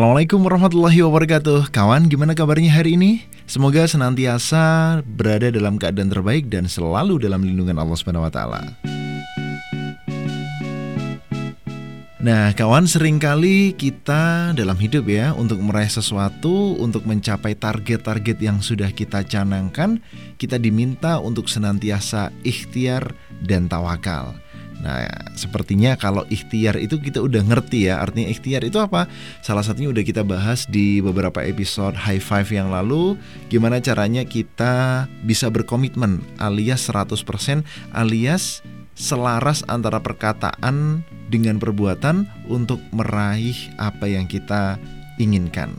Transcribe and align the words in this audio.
Assalamualaikum 0.00 0.40
warahmatullahi 0.48 1.04
wabarakatuh 1.04 1.76
Kawan, 1.76 2.08
gimana 2.08 2.32
kabarnya 2.32 2.72
hari 2.72 2.96
ini? 2.96 3.28
Semoga 3.44 3.84
senantiasa 3.84 4.96
berada 5.04 5.52
dalam 5.52 5.76
keadaan 5.76 6.08
terbaik 6.08 6.48
dan 6.48 6.64
selalu 6.64 7.20
dalam 7.20 7.44
lindungan 7.44 7.76
Allah 7.76 8.00
Subhanahu 8.00 8.24
wa 8.24 8.32
taala. 8.32 8.64
Nah, 12.16 12.48
kawan 12.56 12.88
sering 12.88 13.20
kali 13.20 13.76
kita 13.76 14.56
dalam 14.56 14.80
hidup 14.80 15.04
ya 15.04 15.36
untuk 15.36 15.60
meraih 15.60 15.92
sesuatu, 15.92 16.80
untuk 16.80 17.04
mencapai 17.04 17.52
target-target 17.52 18.40
yang 18.40 18.64
sudah 18.64 18.88
kita 18.96 19.20
canangkan, 19.28 20.00
kita 20.40 20.56
diminta 20.56 21.20
untuk 21.20 21.44
senantiasa 21.52 22.32
ikhtiar 22.40 23.12
dan 23.44 23.68
tawakal. 23.68 24.32
Nah, 24.80 25.04
sepertinya 25.36 25.94
kalau 25.94 26.24
ikhtiar 26.32 26.80
itu 26.80 26.96
kita 26.96 27.20
udah 27.20 27.44
ngerti 27.44 27.92
ya, 27.92 28.00
artinya 28.00 28.32
ikhtiar 28.32 28.64
itu 28.64 28.80
apa? 28.80 29.06
Salah 29.44 29.60
satunya 29.60 29.92
udah 29.92 30.04
kita 30.04 30.24
bahas 30.24 30.64
di 30.64 31.04
beberapa 31.04 31.44
episode 31.44 31.94
High 31.96 32.24
Five 32.24 32.48
yang 32.48 32.72
lalu, 32.72 33.20
gimana 33.52 33.78
caranya 33.78 34.24
kita 34.24 35.04
bisa 35.24 35.52
berkomitmen 35.52 36.24
alias 36.40 36.88
100% 36.88 37.62
alias 37.92 38.64
selaras 38.96 39.64
antara 39.68 40.00
perkataan 40.00 41.00
dengan 41.32 41.56
perbuatan 41.56 42.28
untuk 42.48 42.80
meraih 42.92 43.56
apa 43.80 44.08
yang 44.08 44.28
kita 44.28 44.76
inginkan. 45.16 45.76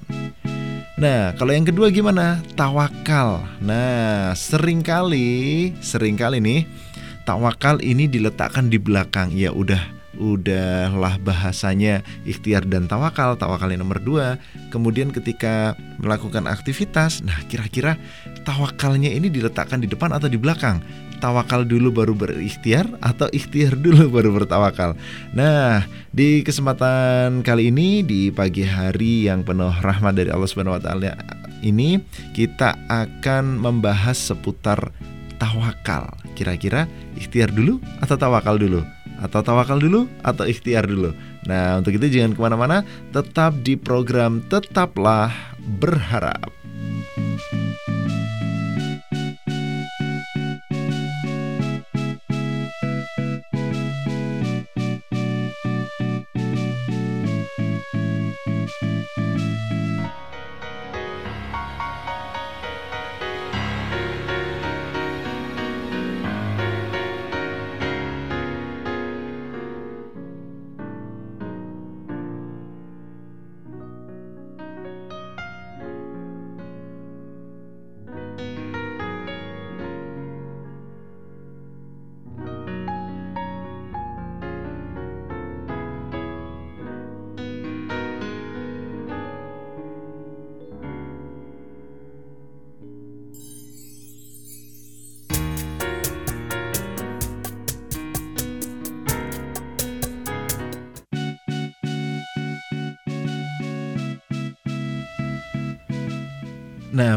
Nah, 1.02 1.34
kalau 1.34 1.50
yang 1.50 1.66
kedua 1.66 1.90
gimana? 1.90 2.46
Tawakal. 2.54 3.42
Nah, 3.58 4.38
sering 4.38 4.86
kali, 4.86 5.74
sering 5.82 6.14
kali 6.14 6.38
nih 6.38 6.62
tawakal 7.24 7.82
ini 7.84 8.06
diletakkan 8.10 8.70
di 8.72 8.78
belakang. 8.78 9.34
Ya 9.34 9.54
udah 9.54 9.82
udahlah 10.22 11.18
bahasanya 11.24 12.04
ikhtiar 12.28 12.68
dan 12.68 12.86
tawakal 12.86 13.40
tawakal 13.40 13.72
yang 13.72 13.88
nomor 13.88 13.98
dua 14.04 14.38
kemudian 14.70 15.10
ketika 15.10 15.74
melakukan 16.04 16.46
aktivitas 16.52 17.24
nah 17.24 17.40
kira-kira 17.48 17.96
tawakalnya 18.44 19.08
ini 19.08 19.32
diletakkan 19.32 19.80
di 19.80 19.88
depan 19.88 20.12
atau 20.12 20.28
di 20.28 20.36
belakang 20.36 20.84
tawakal 21.22 21.64
dulu 21.64 21.94
baru 21.94 22.14
berikhtiar 22.18 22.90
atau 23.00 23.30
ikhtiar 23.30 23.78
dulu 23.78 24.10
baru 24.10 24.34
bertawakal. 24.34 24.98
Nah, 25.38 25.86
di 26.10 26.42
kesempatan 26.42 27.46
kali 27.46 27.70
ini 27.70 28.02
di 28.02 28.34
pagi 28.34 28.66
hari 28.66 29.30
yang 29.30 29.46
penuh 29.46 29.70
rahmat 29.86 30.18
dari 30.18 30.34
Allah 30.34 30.50
Subhanahu 30.50 30.82
wa 30.82 30.84
taala 30.84 31.14
ini 31.62 32.02
kita 32.34 32.74
akan 32.90 33.62
membahas 33.62 34.18
seputar 34.18 34.90
tawakal. 35.38 36.10
Kira-kira 36.34 36.88
ikhtiar 37.18 37.52
dulu 37.52 37.82
atau 38.00 38.16
tawakal 38.16 38.58
dulu? 38.58 38.82
atau 39.22 39.46
tawakal 39.46 39.78
dulu 39.78 40.10
atau 40.26 40.50
ikhtiar 40.50 40.90
dulu. 40.90 41.14
Nah, 41.46 41.78
untuk 41.78 41.94
itu 41.94 42.10
jangan 42.10 42.34
ke 42.34 42.42
mana-mana, 42.42 42.78
tetap 43.14 43.54
di 43.62 43.78
program 43.78 44.42
Tetaplah 44.50 45.30
Berharap. 45.62 46.61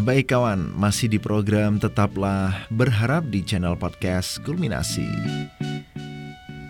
Baik 0.05 0.37
kawan, 0.37 0.69
masih 0.77 1.09
di 1.09 1.17
program 1.17 1.81
Tetaplah 1.81 2.69
Berharap 2.69 3.25
di 3.33 3.41
channel 3.41 3.73
podcast 3.73 4.37
Kulminasi. 4.45 5.09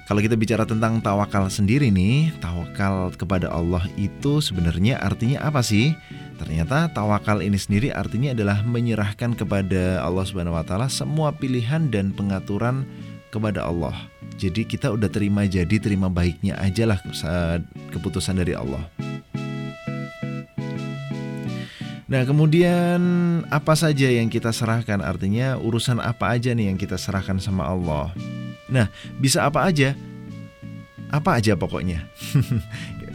Kalau 0.06 0.22
kita 0.22 0.38
bicara 0.38 0.62
tentang 0.62 1.02
tawakal 1.02 1.50
sendiri 1.50 1.90
nih, 1.90 2.30
tawakal 2.38 3.10
kepada 3.18 3.50
Allah 3.50 3.82
itu 3.98 4.38
sebenarnya 4.38 5.02
artinya 5.02 5.42
apa 5.42 5.66
sih? 5.66 5.90
Ternyata 6.38 6.94
tawakal 6.94 7.42
ini 7.42 7.58
sendiri 7.58 7.90
artinya 7.90 8.30
adalah 8.30 8.62
menyerahkan 8.62 9.34
kepada 9.34 9.98
Allah 10.06 10.22
Subhanahu 10.22 10.54
wa 10.54 10.62
taala 10.62 10.86
semua 10.86 11.34
pilihan 11.34 11.90
dan 11.90 12.14
pengaturan 12.14 12.86
kepada 13.34 13.66
Allah. 13.66 13.98
Jadi 14.38 14.62
kita 14.62 14.94
udah 14.94 15.10
terima 15.10 15.42
jadi 15.42 15.82
terima 15.82 16.06
baiknya 16.06 16.54
aja 16.62 16.86
lah 16.86 17.02
keputusan 17.90 18.38
dari 18.38 18.54
Allah. 18.54 18.86
Nah, 22.04 22.22
kemudian 22.28 23.00
apa 23.48 23.72
saja 23.72 24.12
yang 24.12 24.28
kita 24.28 24.52
serahkan? 24.52 25.00
Artinya 25.00 25.56
urusan 25.56 26.04
apa 26.04 26.36
aja 26.36 26.52
nih 26.52 26.68
yang 26.68 26.76
kita 26.76 27.00
serahkan 27.00 27.40
sama 27.40 27.64
Allah? 27.64 28.12
Nah, 28.68 28.92
bisa 29.16 29.48
apa 29.48 29.64
aja? 29.64 29.96
Apa 31.08 31.40
aja 31.40 31.56
pokoknya? 31.56 32.04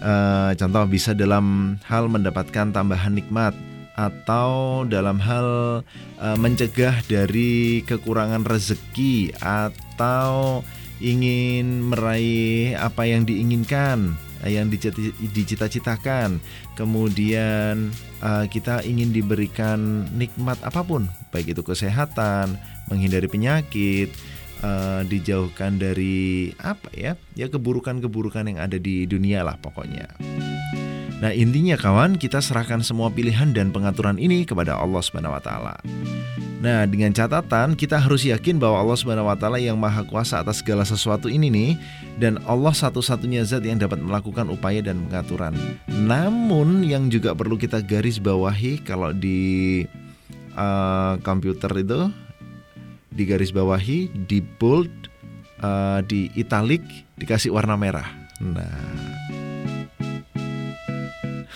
uh, 0.02 0.52
contoh 0.60 0.84
bisa 0.90 1.14
dalam 1.14 1.78
hal 1.86 2.10
mendapatkan 2.10 2.74
tambahan 2.74 3.14
nikmat 3.14 3.54
atau 3.94 4.82
dalam 4.88 5.20
hal 5.22 5.82
uh, 6.18 6.38
mencegah 6.40 7.04
dari 7.06 7.84
kekurangan 7.84 8.48
rezeki 8.48 9.36
atau 9.38 10.64
ingin 11.04 11.84
meraih 11.94 12.74
apa 12.80 13.06
yang 13.06 13.28
diinginkan 13.28 14.16
yang 14.48 14.72
dicita-citakan. 15.36 16.40
Kemudian 16.80 17.92
uh, 18.24 18.46
kita 18.48 18.86
ingin 18.88 19.12
diberikan 19.12 20.08
nikmat 20.16 20.60
apa 20.64 20.80
pun, 20.84 21.12
baik 21.36 21.52
itu 21.58 21.64
kesehatan, 21.66 22.56
menghindari 22.88 23.28
penyakit, 23.28 24.12
uh, 24.64 25.04
dijauhkan 25.04 25.76
dari 25.76 26.56
apa 26.60 26.88
ya? 26.96 27.20
Ya 27.36 27.52
keburukan-keburukan 27.52 28.48
yang 28.48 28.60
ada 28.64 28.80
di 28.80 29.04
dunia 29.04 29.44
lah 29.44 29.60
pokoknya. 29.60 30.08
Nah, 31.20 31.36
intinya 31.36 31.76
kawan, 31.76 32.16
kita 32.16 32.40
serahkan 32.40 32.80
semua 32.80 33.12
pilihan 33.12 33.52
dan 33.52 33.76
pengaturan 33.76 34.16
ini 34.16 34.48
kepada 34.48 34.80
Allah 34.80 35.04
Subhanahu 35.04 35.36
wa 35.36 35.44
taala. 35.44 35.76
Nah, 36.60 36.84
dengan 36.88 37.12
catatan 37.12 37.76
kita 37.76 38.00
harus 38.00 38.24
yakin 38.28 38.60
bahwa 38.60 38.84
Allah 38.84 38.96
Subhanahu 39.00 39.28
wa 39.28 39.36
taala 39.36 39.60
yang 39.60 39.76
maha 39.76 40.04
kuasa 40.08 40.40
atas 40.40 40.64
segala 40.64 40.88
sesuatu 40.88 41.32
ini 41.32 41.52
nih 41.52 41.72
dan 42.20 42.40
Allah 42.48 42.72
satu-satunya 42.72 43.44
zat 43.48 43.64
yang 43.68 43.80
dapat 43.80 44.00
melakukan 44.00 44.48
upaya 44.48 44.80
dan 44.80 45.04
pengaturan. 45.08 45.56
Namun 45.88 46.88
yang 46.88 47.12
juga 47.12 47.36
perlu 47.36 47.60
kita 47.60 47.84
garis 47.84 48.20
bawahi 48.20 48.80
kalau 48.84 49.12
di 49.12 49.84
uh, 50.56 51.20
komputer 51.24 51.84
itu 51.84 52.12
di 53.12 53.24
garis 53.28 53.52
bawahi, 53.52 54.08
di 54.28 54.40
bold, 54.40 54.92
uh, 55.60 56.00
di 56.04 56.32
italic 56.40 56.84
dikasih 57.20 57.52
warna 57.52 57.76
merah. 57.76 58.08
Nah, 58.40 59.20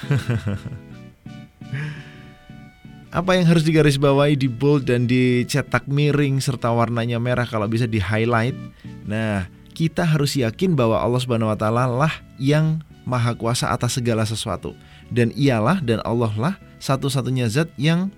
Apa 3.13 3.37
yang 3.37 3.45
harus 3.45 3.61
digarisbawahi 3.61 4.33
di 4.33 4.49
bold 4.49 4.89
dan 4.89 5.05
dicetak 5.05 5.85
miring 5.85 6.41
serta 6.41 6.73
warnanya 6.73 7.21
merah 7.21 7.45
kalau 7.45 7.69
bisa 7.69 7.85
di 7.85 8.01
highlight? 8.01 8.57
Nah, 9.05 9.45
kita 9.77 10.01
harus 10.01 10.33
yakin 10.33 10.73
bahwa 10.73 10.97
Allah 10.97 11.21
Subhanahu 11.21 11.53
wa 11.53 11.57
taala 11.57 11.85
lah 11.85 12.09
yang 12.41 12.81
maha 13.05 13.37
kuasa 13.37 13.69
atas 13.69 14.01
segala 14.01 14.25
sesuatu 14.25 14.73
dan 15.13 15.29
ialah 15.37 15.77
dan 15.83 15.99
Allah 16.07 16.31
lah 16.39 16.55
satu-satunya 16.81 17.51
zat 17.51 17.69
yang 17.77 18.09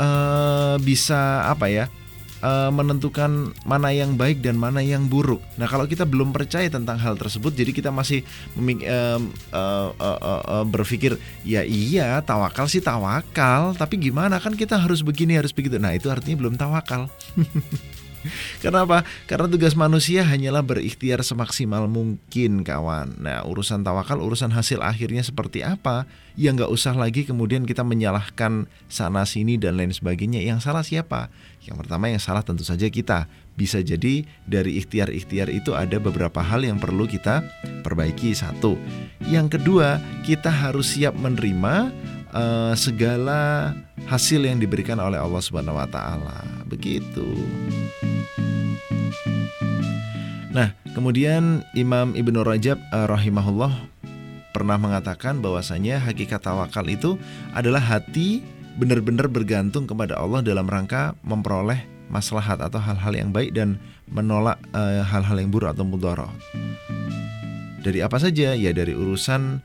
uh, 0.00 0.80
bisa 0.80 1.44
apa 1.44 1.68
ya? 1.68 1.92
Uh, 2.42 2.68
menentukan 2.74 3.54
mana 3.64 3.94
yang 3.94 4.18
baik 4.18 4.42
dan 4.42 4.58
mana 4.58 4.82
yang 4.82 5.06
buruk. 5.06 5.40
Nah, 5.56 5.70
kalau 5.70 5.88
kita 5.88 6.04
belum 6.04 6.34
percaya 6.34 6.68
tentang 6.68 6.98
hal 6.98 7.16
tersebut, 7.16 7.54
jadi 7.54 7.70
kita 7.70 7.88
masih 7.94 8.26
uh, 8.58 9.22
uh, 9.54 9.90
uh, 9.96 10.42
uh, 10.44 10.64
berpikir, 10.66 11.16
ya 11.46 11.62
iya 11.62 12.20
tawakal 12.20 12.66
sih 12.66 12.82
tawakal, 12.82 13.72
tapi 13.78 13.96
gimana 13.96 14.42
kan 14.42 14.52
kita 14.58 14.76
harus 14.76 15.00
begini 15.00 15.38
harus 15.38 15.54
begitu. 15.54 15.78
Nah, 15.78 15.94
itu 15.94 16.10
artinya 16.10 16.36
belum 16.42 16.58
tawakal. 16.58 17.08
Kenapa? 18.64 19.02
Karena 19.26 19.50
tugas 19.50 19.74
manusia 19.74 20.22
hanyalah 20.22 20.62
berikhtiar 20.62 21.26
semaksimal 21.26 21.90
mungkin 21.90 22.62
kawan 22.62 23.18
Nah 23.18 23.42
urusan 23.46 23.82
tawakal, 23.82 24.22
urusan 24.22 24.54
hasil 24.54 24.78
akhirnya 24.82 25.26
seperti 25.26 25.66
apa 25.66 26.06
Ya 26.38 26.54
nggak 26.54 26.70
usah 26.70 26.94
lagi 26.96 27.26
kemudian 27.26 27.66
kita 27.66 27.82
menyalahkan 27.82 28.70
sana 28.86 29.26
sini 29.26 29.58
dan 29.58 29.76
lain 29.76 29.92
sebagainya 29.92 30.40
Yang 30.40 30.70
salah 30.70 30.86
siapa? 30.86 31.28
Yang 31.62 31.76
pertama 31.86 32.10
yang 32.10 32.18
salah 32.18 32.42
tentu 32.42 32.66
saja 32.66 32.90
kita 32.90 33.30
Bisa 33.54 33.78
jadi 33.78 34.26
dari 34.44 34.82
ikhtiar-ikhtiar 34.82 35.46
itu 35.46 35.78
ada 35.78 36.02
beberapa 36.02 36.42
hal 36.42 36.66
yang 36.66 36.82
perlu 36.82 37.06
kita 37.06 37.46
perbaiki 37.86 38.34
Satu 38.34 38.74
Yang 39.30 39.58
kedua 39.58 40.02
kita 40.26 40.50
harus 40.50 40.98
siap 40.98 41.14
menerima 41.14 41.94
uh, 42.32 42.74
segala 42.74 43.72
hasil 44.08 44.42
yang 44.42 44.58
diberikan 44.58 44.98
oleh 44.98 45.20
Allah 45.20 45.42
Subhanahu 45.44 45.78
wa 45.78 45.86
taala. 45.86 46.42
Begitu. 46.66 47.28
Nah, 50.52 50.76
kemudian 50.92 51.64
Imam 51.72 52.12
Ibnu 52.12 52.44
Rajab 52.44 52.76
uh, 52.92 53.08
rahimahullah 53.08 53.72
pernah 54.52 54.76
mengatakan 54.76 55.40
bahwasanya 55.40 55.96
hakikat 56.04 56.44
tawakal 56.44 56.84
itu 56.84 57.16
adalah 57.56 57.80
hati 57.80 58.44
benar-benar 58.76 59.28
bergantung 59.28 59.84
kepada 59.84 60.16
Allah 60.16 60.40
dalam 60.40 60.64
rangka 60.64 61.12
memperoleh 61.20 61.84
maslahat 62.12 62.60
atau 62.60 62.76
hal-hal 62.76 63.12
yang 63.16 63.30
baik 63.32 63.56
dan 63.56 63.80
menolak 64.08 64.60
uh, 64.76 65.00
hal-hal 65.00 65.40
yang 65.40 65.48
buruk 65.48 65.72
atau 65.72 65.84
mudarat. 65.84 66.28
Dari 67.82 68.04
apa 68.04 68.20
saja? 68.20 68.52
Ya 68.52 68.70
dari 68.70 68.92
urusan 68.92 69.64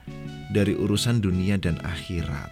dari 0.56 0.74
urusan 0.74 1.20
dunia 1.20 1.60
dan 1.60 1.78
akhirat. 1.84 2.50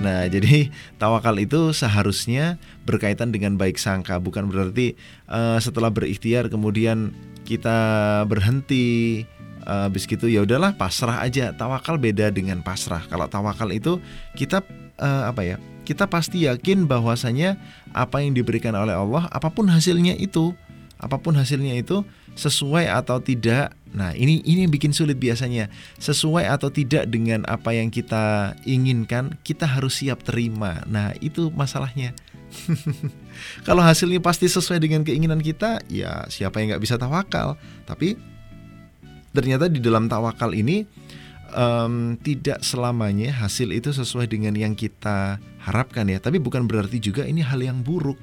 Nah, 0.00 0.28
jadi 0.34 0.70
tawakal 0.96 1.34
itu 1.42 1.74
seharusnya 1.74 2.56
berkaitan 2.86 3.34
dengan 3.34 3.58
baik 3.58 3.76
sangka, 3.76 4.22
bukan 4.22 4.46
berarti 4.46 4.94
uh, 5.26 5.58
setelah 5.58 5.90
berikhtiar 5.90 6.46
kemudian 6.48 7.10
kita 7.44 8.22
berhenti 8.24 9.26
uh, 9.64 9.88
habis 9.88 10.04
gitu 10.04 10.28
ya 10.30 10.44
udahlah 10.44 10.76
pasrah 10.76 11.24
aja. 11.24 11.52
Tawakal 11.56 11.96
beda 11.98 12.30
dengan 12.30 12.60
pasrah. 12.60 13.02
Kalau 13.08 13.26
tawakal 13.28 13.72
itu 13.72 13.98
kita 14.36 14.64
uh, 15.00 15.28
apa 15.28 15.42
ya? 15.44 15.56
Kita 15.84 16.08
pasti 16.08 16.48
yakin 16.48 16.88
bahwasanya 16.88 17.60
apa 17.92 18.24
yang 18.24 18.32
diberikan 18.32 18.72
oleh 18.72 18.96
Allah 18.96 19.28
apa 19.28 19.52
pun 19.52 19.68
hasilnya 19.68 20.16
itu, 20.16 20.56
apa 20.96 21.20
pun 21.20 21.36
hasilnya 21.36 21.76
itu 21.76 22.00
sesuai 22.34 22.90
atau 22.90 23.20
tidak. 23.22 23.76
Nah, 23.94 24.10
ini 24.10 24.42
ini 24.42 24.66
yang 24.66 24.72
bikin 24.74 24.90
sulit 24.90 25.20
biasanya. 25.20 25.70
Sesuai 26.02 26.50
atau 26.50 26.66
tidak 26.72 27.06
dengan 27.06 27.46
apa 27.46 27.70
yang 27.76 27.94
kita 27.94 28.56
inginkan, 28.66 29.38
kita 29.46 29.70
harus 29.70 30.02
siap 30.02 30.26
terima. 30.26 30.82
Nah, 30.90 31.14
itu 31.22 31.52
masalahnya. 31.54 32.10
Kalau 33.66 33.82
hasilnya 33.82 34.18
pasti 34.18 34.50
sesuai 34.50 34.82
dengan 34.82 35.06
keinginan 35.06 35.38
kita, 35.38 35.82
ya 35.86 36.26
siapa 36.26 36.58
yang 36.58 36.74
nggak 36.74 36.82
bisa 36.82 36.98
tawakal. 36.98 37.54
Tapi 37.86 38.18
ternyata 39.34 39.66
di 39.66 39.82
dalam 39.82 40.06
tawakal 40.06 40.54
ini 40.54 40.86
um, 41.54 42.14
tidak 42.22 42.62
selamanya 42.62 43.34
hasil 43.34 43.74
itu 43.74 43.90
sesuai 43.90 44.30
dengan 44.30 44.54
yang 44.54 44.78
kita 44.78 45.42
harapkan 45.62 46.06
ya. 46.06 46.22
Tapi 46.22 46.38
bukan 46.38 46.70
berarti 46.70 47.02
juga 47.02 47.26
ini 47.26 47.42
hal 47.42 47.62
yang 47.62 47.82
buruk. 47.82 48.18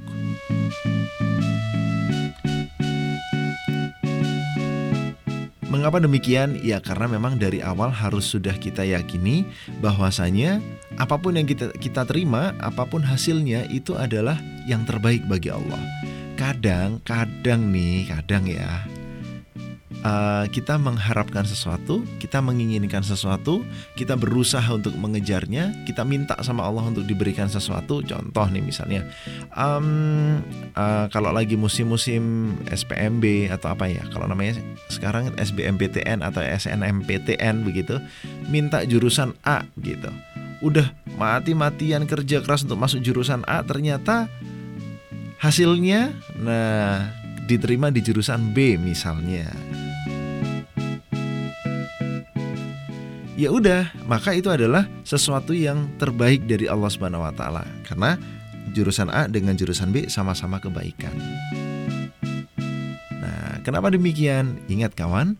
Mengapa 5.71 6.03
demikian? 6.03 6.59
Ya 6.59 6.83
karena 6.83 7.07
memang 7.07 7.39
dari 7.39 7.63
awal 7.63 7.95
harus 7.95 8.27
sudah 8.27 8.53
kita 8.59 8.83
yakini 8.83 9.47
bahwasanya 9.79 10.59
apa 10.99 11.15
pun 11.15 11.39
yang 11.39 11.47
kita 11.47 11.71
kita 11.79 12.03
terima, 12.03 12.51
apa 12.59 12.83
pun 12.83 12.99
hasilnya 12.99 13.71
itu 13.71 13.95
adalah 13.95 14.35
yang 14.67 14.83
terbaik 14.83 15.23
bagi 15.31 15.47
Allah. 15.47 15.79
Kadang, 16.35 16.99
kadang 17.07 17.71
nih, 17.71 18.03
kadang 18.11 18.51
ya 18.51 18.83
uh, 20.05 20.45
kita 20.49 20.77
mengharapkan 20.77 21.45
sesuatu, 21.45 22.03
kita 22.21 22.41
menginginkan 22.41 23.01
sesuatu, 23.05 23.65
kita 23.97 24.17
berusaha 24.17 24.65
untuk 24.69 24.93
mengejarnya, 24.97 25.85
kita 25.85 26.05
minta 26.05 26.37
sama 26.41 26.65
Allah 26.65 26.89
untuk 26.89 27.05
diberikan 27.05 27.47
sesuatu. 27.47 28.01
Contoh 28.05 28.45
nih 28.49 28.61
misalnya, 28.61 29.05
um, 29.53 30.41
uh, 30.75 31.05
kalau 31.09 31.33
lagi 31.33 31.57
musim-musim 31.57 32.53
SPMB 32.69 33.53
atau 33.53 33.73
apa 33.73 33.89
ya, 33.89 34.03
kalau 34.09 34.29
namanya 34.29 34.59
sekarang 34.89 35.33
SBMPTN 35.37 36.25
atau 36.25 36.41
SNMPTN 36.41 37.65
begitu, 37.65 38.01
minta 38.49 38.83
jurusan 38.85 39.33
A 39.45 39.65
gitu. 39.81 40.09
Udah 40.61 40.93
mati-matian 41.17 42.05
kerja 42.05 42.37
keras 42.45 42.61
untuk 42.61 42.77
masuk 42.77 43.01
jurusan 43.01 43.41
A, 43.49 43.65
ternyata 43.65 44.29
hasilnya, 45.41 46.13
nah 46.37 47.09
diterima 47.49 47.89
di 47.89 47.99
jurusan 48.05 48.53
B 48.53 48.77
misalnya. 48.77 49.49
Ya 53.41 53.49
udah 53.49 53.89
maka 54.05 54.37
itu 54.37 54.53
adalah 54.53 54.85
sesuatu 55.01 55.49
yang 55.57 55.89
terbaik 55.97 56.45
dari 56.45 56.69
Allah 56.69 56.93
Subhanahu 56.93 57.25
wa 57.25 57.33
taala 57.33 57.65
karena 57.89 58.21
jurusan 58.77 59.09
A 59.09 59.25
dengan 59.25 59.57
jurusan 59.57 59.89
B 59.89 60.05
sama-sama 60.05 60.61
kebaikan. 60.61 61.11
Nah, 63.17 63.57
kenapa 63.65 63.89
demikian? 63.89 64.61
Ingat 64.69 64.93
kawan, 64.93 65.33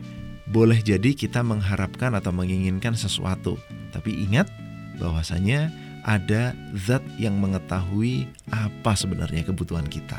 boleh 0.50 0.82
jadi 0.82 1.14
kita 1.14 1.46
mengharapkan 1.46 2.18
atau 2.18 2.34
menginginkan 2.34 2.98
sesuatu, 2.98 3.56
tapi 3.94 4.25
ingat 4.25 4.50
bahwasanya 4.98 5.70
ada 6.02 6.58
zat 6.74 7.06
yang 7.22 7.38
mengetahui 7.38 8.25
apa 8.50 8.98
sebenarnya 8.98 9.46
kebutuhan 9.46 9.86
kita. 9.86 10.18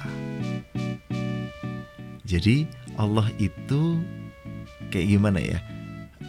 Jadi 2.23 2.65
Allah 2.95 3.27
itu 3.37 3.99
kayak 4.95 5.19
gimana 5.19 5.43
ya? 5.43 5.59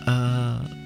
Uh, 0.04 0.83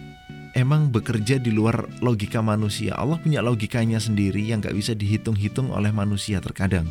emang 0.57 0.89
bekerja 0.89 1.37
di 1.37 1.53
luar 1.53 1.85
logika 2.01 2.41
manusia. 2.41 2.97
Allah 2.97 3.21
punya 3.21 3.45
logikanya 3.45 4.01
sendiri 4.01 4.41
yang 4.41 4.57
gak 4.57 4.73
bisa 4.73 4.97
dihitung-hitung 4.97 5.69
oleh 5.69 5.93
manusia 5.93 6.41
terkadang. 6.41 6.89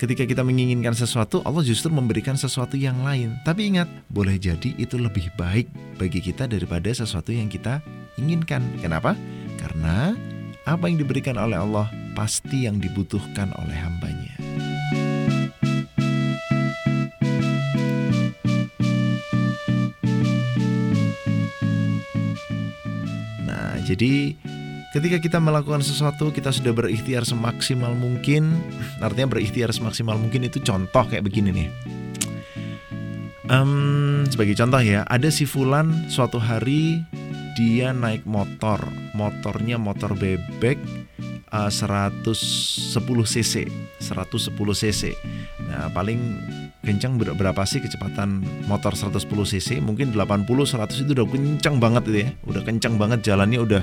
Ketika 0.00 0.24
kita 0.24 0.40
menginginkan 0.40 0.96
sesuatu, 0.96 1.44
Allah 1.44 1.60
justru 1.60 1.92
memberikan 1.92 2.32
sesuatu 2.32 2.72
yang 2.72 3.04
lain. 3.04 3.36
Tapi 3.44 3.68
ingat, 3.68 3.84
boleh 4.08 4.40
jadi 4.40 4.72
itu 4.80 4.96
lebih 4.96 5.28
baik 5.36 5.68
bagi 6.00 6.24
kita 6.24 6.48
daripada 6.48 6.88
sesuatu 6.88 7.36
yang 7.36 7.52
kita 7.52 7.84
inginkan. 8.16 8.64
Kenapa? 8.80 9.12
Karena 9.60 10.16
apa 10.64 10.88
yang 10.88 11.04
diberikan 11.04 11.36
oleh 11.36 11.60
Allah 11.60 11.92
pasti 12.16 12.64
yang 12.64 12.80
dibutuhkan 12.80 13.52
oleh 13.60 13.76
hambanya. 13.76 14.39
Jadi 23.90 24.38
ketika 24.94 25.18
kita 25.18 25.38
melakukan 25.42 25.82
sesuatu 25.82 26.30
kita 26.30 26.54
sudah 26.54 26.70
berikhtiar 26.70 27.26
semaksimal 27.26 27.90
mungkin. 27.98 28.54
Artinya 29.02 29.34
berikhtiar 29.34 29.74
semaksimal 29.74 30.14
mungkin 30.14 30.46
itu 30.46 30.62
contoh 30.62 31.02
kayak 31.10 31.26
begini 31.26 31.50
nih. 31.50 31.68
Um, 33.50 34.22
sebagai 34.30 34.54
contoh 34.54 34.78
ya 34.78 35.02
ada 35.10 35.26
si 35.26 35.42
Fulan 35.42 36.06
suatu 36.06 36.38
hari 36.38 37.02
dia 37.58 37.90
naik 37.90 38.22
motor. 38.22 38.78
Motornya 39.18 39.74
motor 39.74 40.14
bebek 40.14 40.78
uh, 41.50 41.66
110 41.66 42.30
cc. 43.26 43.54
110 43.98 44.54
cc. 44.54 45.02
Nah 45.66 45.90
paling 45.90 46.38
kencang 46.80 47.20
berapa 47.20 47.60
sih 47.68 47.84
kecepatan 47.84 48.40
motor 48.64 48.96
110 48.96 49.20
cc? 49.28 49.84
Mungkin 49.84 50.16
80 50.16 50.48
100 50.48 51.04
itu 51.04 51.12
udah 51.12 51.26
kencang 51.28 51.76
banget 51.76 52.02
itu 52.08 52.18
ya. 52.24 52.28
Udah 52.48 52.62
kencang 52.64 52.94
banget 52.96 53.20
jalannya 53.20 53.60
udah 53.60 53.82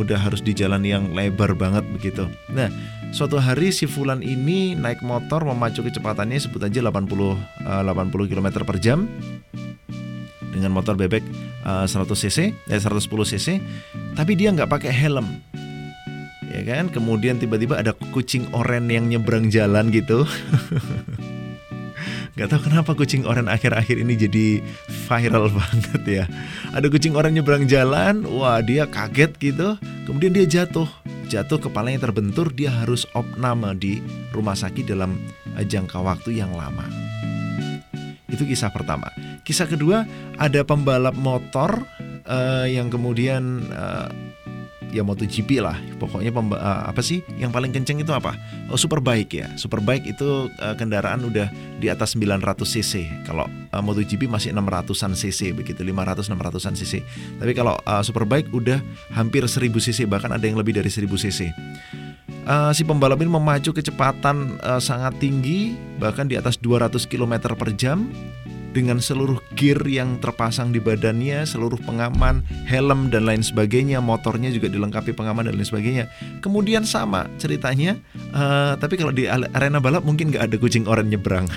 udah 0.00 0.18
harus 0.18 0.40
di 0.40 0.56
jalan 0.56 0.80
yang 0.80 1.12
lebar 1.12 1.52
banget 1.52 1.84
begitu. 1.92 2.24
Nah 2.48 2.72
suatu 3.12 3.36
hari 3.36 3.72
si 3.76 3.84
Fulan 3.84 4.24
ini 4.24 4.72
naik 4.72 5.04
motor 5.04 5.44
memacu 5.44 5.84
kecepatannya 5.84 6.40
sebut 6.40 6.64
aja 6.64 6.80
80 6.80 6.88
uh, 6.88 7.82
80 7.84 8.30
km 8.32 8.48
per 8.64 8.76
jam. 8.80 9.04
Dengan 10.50 10.74
motor 10.74 10.98
bebek 10.98 11.22
uh, 11.62 11.86
100 11.86 12.08
cc 12.08 12.38
eh 12.52 12.80
110 12.80 13.04
cc. 13.36 13.48
Tapi 14.16 14.32
dia 14.32 14.48
nggak 14.50 14.68
pakai 14.68 14.92
helm. 14.92 15.28
Ya 16.50 16.66
kan? 16.66 16.90
Kemudian 16.90 17.38
tiba-tiba 17.38 17.78
ada 17.78 17.94
kucing 18.10 18.48
oren 18.50 18.90
yang 18.90 19.06
nyebrang 19.06 19.46
jalan 19.54 19.94
gitu 19.94 20.26
Gak 22.38 22.48
tahu 22.50 22.70
kenapa 22.70 22.94
kucing 22.94 23.26
oren 23.26 23.50
akhir-akhir 23.50 23.96
ini 23.98 24.14
jadi 24.14 24.46
viral 25.10 25.50
banget 25.58 26.02
ya. 26.06 26.24
Ada 26.70 26.86
kucing 26.86 27.18
oren 27.18 27.34
nyebrang 27.34 27.66
jalan, 27.66 28.22
wah 28.26 28.62
dia 28.62 28.86
kaget 28.86 29.34
gitu. 29.42 29.74
Kemudian 30.06 30.34
dia 30.34 30.46
jatuh, 30.46 30.86
jatuh 31.26 31.58
kepalanya 31.58 32.06
terbentur, 32.06 32.50
dia 32.54 32.70
harus 32.70 33.02
opname 33.18 33.74
di 33.78 33.98
rumah 34.30 34.54
sakit 34.54 34.86
dalam 34.86 35.18
eh, 35.58 35.66
jangka 35.66 35.98
waktu 35.98 36.38
yang 36.38 36.54
lama. 36.54 36.86
Itu 38.30 38.46
kisah 38.46 38.70
pertama. 38.70 39.10
Kisah 39.42 39.66
kedua 39.66 40.06
ada 40.38 40.62
pembalap 40.62 41.18
motor 41.18 41.82
uh, 42.30 42.66
yang 42.70 42.86
kemudian 42.86 43.66
uh, 43.74 44.06
ya 44.90 45.02
MotoGP 45.06 45.62
lah. 45.62 45.78
Pokoknya 45.98 46.30
pemba, 46.34 46.58
uh, 46.58 46.82
apa 46.90 47.00
sih 47.00 47.22
yang 47.38 47.50
paling 47.50 47.70
kenceng 47.74 48.02
itu 48.02 48.10
apa? 48.10 48.34
Oh 48.68 48.78
Superbike 48.78 49.32
ya. 49.32 49.48
Superbike 49.56 50.06
itu 50.06 50.50
uh, 50.50 50.74
kendaraan 50.76 51.26
udah 51.26 51.48
di 51.78 51.88
atas 51.88 52.14
900 52.18 52.60
cc. 52.66 53.06
Kalau 53.26 53.46
uh, 53.48 53.82
MotoGP 53.82 54.26
masih 54.26 54.52
600-an 54.52 55.12
cc 55.16 55.54
begitu, 55.54 55.80
500 55.82 56.30
600-an 56.30 56.74
cc. 56.76 56.94
Tapi 57.40 57.52
kalau 57.56 57.74
uh, 57.86 58.02
Superbike 58.04 58.50
udah 58.52 58.78
hampir 59.14 59.42
1000 59.46 59.70
cc 59.70 60.06
bahkan 60.06 60.30
ada 60.34 60.44
yang 60.44 60.58
lebih 60.58 60.76
dari 60.76 60.90
1000 60.92 61.06
cc. 61.06 61.40
Uh, 62.48 62.72
si 62.72 62.82
pembalap 62.88 63.20
ini 63.20 63.28
memacu 63.28 63.70
kecepatan 63.70 64.56
uh, 64.64 64.80
sangat 64.80 65.12
tinggi 65.20 65.76
bahkan 66.00 66.24
di 66.24 66.40
atas 66.40 66.56
200 66.56 66.96
km 67.04 67.52
per 67.52 67.76
jam 67.76 68.08
dengan 68.70 69.02
seluruh 69.02 69.38
gear 69.58 69.82
yang 69.86 70.18
terpasang 70.22 70.70
di 70.70 70.78
badannya, 70.78 71.42
seluruh 71.42 71.78
pengaman, 71.82 72.46
helm 72.70 73.10
dan 73.10 73.26
lain 73.26 73.42
sebagainya, 73.42 73.98
motornya 73.98 74.50
juga 74.54 74.70
dilengkapi 74.70 75.10
pengaman 75.14 75.50
dan 75.50 75.58
lain 75.58 75.66
sebagainya. 75.66 76.04
Kemudian 76.38 76.86
sama 76.86 77.26
ceritanya, 77.42 77.98
uh, 78.30 78.78
tapi 78.78 78.94
kalau 78.94 79.10
di 79.10 79.26
arena 79.28 79.82
balap 79.82 80.06
mungkin 80.06 80.30
nggak 80.30 80.50
ada 80.50 80.56
kucing 80.56 80.86
oranye 80.86 81.18
nyebrang. 81.18 81.50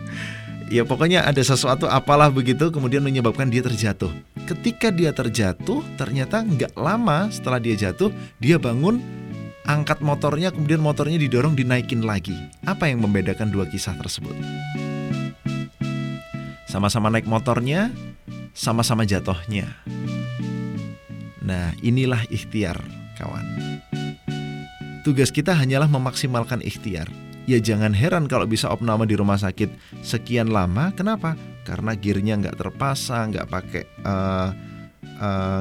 ya 0.74 0.84
pokoknya 0.84 1.24
ada 1.24 1.40
sesuatu 1.40 1.88
apalah 1.88 2.28
begitu 2.28 2.68
kemudian 2.68 3.00
menyebabkan 3.00 3.48
dia 3.48 3.64
terjatuh. 3.64 4.12
Ketika 4.44 4.92
dia 4.92 5.16
terjatuh, 5.16 5.80
ternyata 5.96 6.44
nggak 6.44 6.76
lama 6.76 7.32
setelah 7.32 7.56
dia 7.56 7.72
jatuh, 7.72 8.12
dia 8.36 8.60
bangun 8.60 9.00
angkat 9.64 10.04
motornya 10.04 10.52
kemudian 10.52 10.84
motornya 10.84 11.16
didorong 11.16 11.56
dinaikin 11.56 12.04
lagi. 12.04 12.36
Apa 12.68 12.92
yang 12.92 13.00
membedakan 13.00 13.48
dua 13.48 13.64
kisah 13.64 13.96
tersebut? 13.96 14.36
Sama-sama 16.74 17.06
naik 17.06 17.30
motornya, 17.30 17.94
sama-sama 18.50 19.06
jatuhnya. 19.06 19.78
Nah, 21.38 21.70
inilah 21.86 22.26
ikhtiar, 22.34 22.74
kawan. 23.14 23.46
Tugas 25.06 25.30
kita 25.30 25.54
hanyalah 25.54 25.86
memaksimalkan 25.86 26.58
ikhtiar. 26.66 27.06
Ya 27.46 27.62
jangan 27.62 27.94
heran 27.94 28.26
kalau 28.26 28.50
bisa 28.50 28.74
opname 28.74 29.06
di 29.06 29.14
rumah 29.14 29.38
sakit 29.38 30.02
sekian 30.02 30.50
lama. 30.50 30.90
Kenapa? 30.98 31.38
Karena 31.62 31.94
gearnya 31.94 32.42
nggak 32.42 32.58
terpasang, 32.58 33.30
nggak 33.30 33.46
pakai 33.46 33.86
uh, 34.02 34.50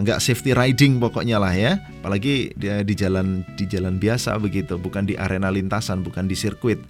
nggak 0.01 0.17
safety 0.17 0.57
riding 0.57 0.97
pokoknya 0.97 1.37
lah 1.37 1.53
ya. 1.53 1.77
Apalagi 2.01 2.57
di, 2.57 2.73
di 2.73 2.93
jalan 2.97 3.45
di 3.53 3.69
jalan 3.69 4.01
biasa 4.01 4.33
begitu, 4.41 4.81
bukan 4.81 5.05
di 5.05 5.13
arena 5.13 5.53
lintasan, 5.53 6.01
bukan 6.01 6.25
di 6.25 6.33
sirkuit. 6.33 6.81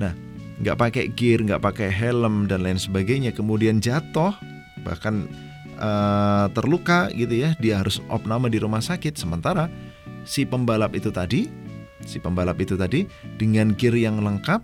Nah, 0.00 0.16
nggak 0.60 0.76
pakai 0.76 1.04
gear, 1.16 1.40
nggak 1.40 1.64
pakai 1.64 1.88
helm 1.88 2.44
dan 2.44 2.62
lain 2.64 2.76
sebagainya, 2.76 3.32
kemudian 3.32 3.80
jatuh 3.80 4.36
bahkan 4.84 5.28
uh, 5.80 6.52
terluka 6.52 7.08
gitu 7.16 7.32
ya, 7.32 7.56
dia 7.58 7.80
harus 7.80 7.98
opname 8.12 8.52
di 8.52 8.60
rumah 8.60 8.84
sakit. 8.84 9.16
Sementara 9.16 9.72
si 10.28 10.44
pembalap 10.44 10.92
itu 10.92 11.08
tadi, 11.08 11.48
si 12.04 12.20
pembalap 12.20 12.60
itu 12.60 12.76
tadi 12.76 13.08
dengan 13.40 13.72
gear 13.72 13.96
yang 13.96 14.20
lengkap, 14.20 14.60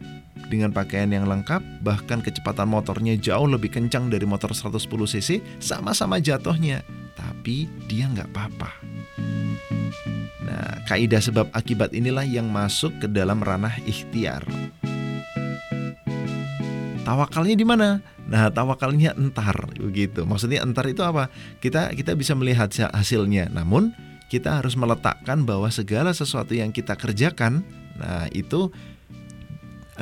dengan 0.53 0.71
pakaian 0.71 1.09
yang 1.11 1.25
lengkap, 1.25 1.65
bahkan 1.81 2.21
kecepatan 2.21 2.69
motornya 2.69 3.17
jauh 3.17 3.49
lebih 3.49 3.73
kencang 3.73 4.13
dari 4.13 4.29
motor 4.29 4.53
110 4.53 4.85
cc, 4.87 5.41
sama-sama 5.59 6.21
jatuhnya, 6.21 6.85
tapi 7.17 7.67
dia 7.89 8.07
nggak 8.13 8.31
apa-apa. 8.37 8.71
Nah, 10.47 10.79
kaidah 10.87 11.19
sebab 11.19 11.51
akibat 11.51 11.91
inilah 11.91 12.23
yang 12.23 12.47
masuk 12.47 12.95
ke 13.03 13.11
dalam 13.11 13.43
ranah 13.43 13.75
ikhtiar. 13.83 14.47
Tawakalnya 17.07 17.55
di 17.55 17.63
mana? 17.63 18.03
Nah, 18.27 18.51
tawakalnya 18.51 19.15
entar 19.15 19.55
begitu. 19.79 20.27
Maksudnya 20.27 20.67
entar 20.67 20.83
itu 20.91 21.07
apa? 21.07 21.31
Kita 21.63 21.95
kita 21.95 22.19
bisa 22.19 22.35
melihat 22.35 22.67
hasilnya. 22.75 23.47
Namun 23.55 23.95
kita 24.27 24.59
harus 24.59 24.75
meletakkan 24.75 25.47
bahwa 25.47 25.71
segala 25.71 26.11
sesuatu 26.11 26.51
yang 26.51 26.75
kita 26.75 26.99
kerjakan, 26.99 27.63
nah 27.95 28.27
itu 28.35 28.75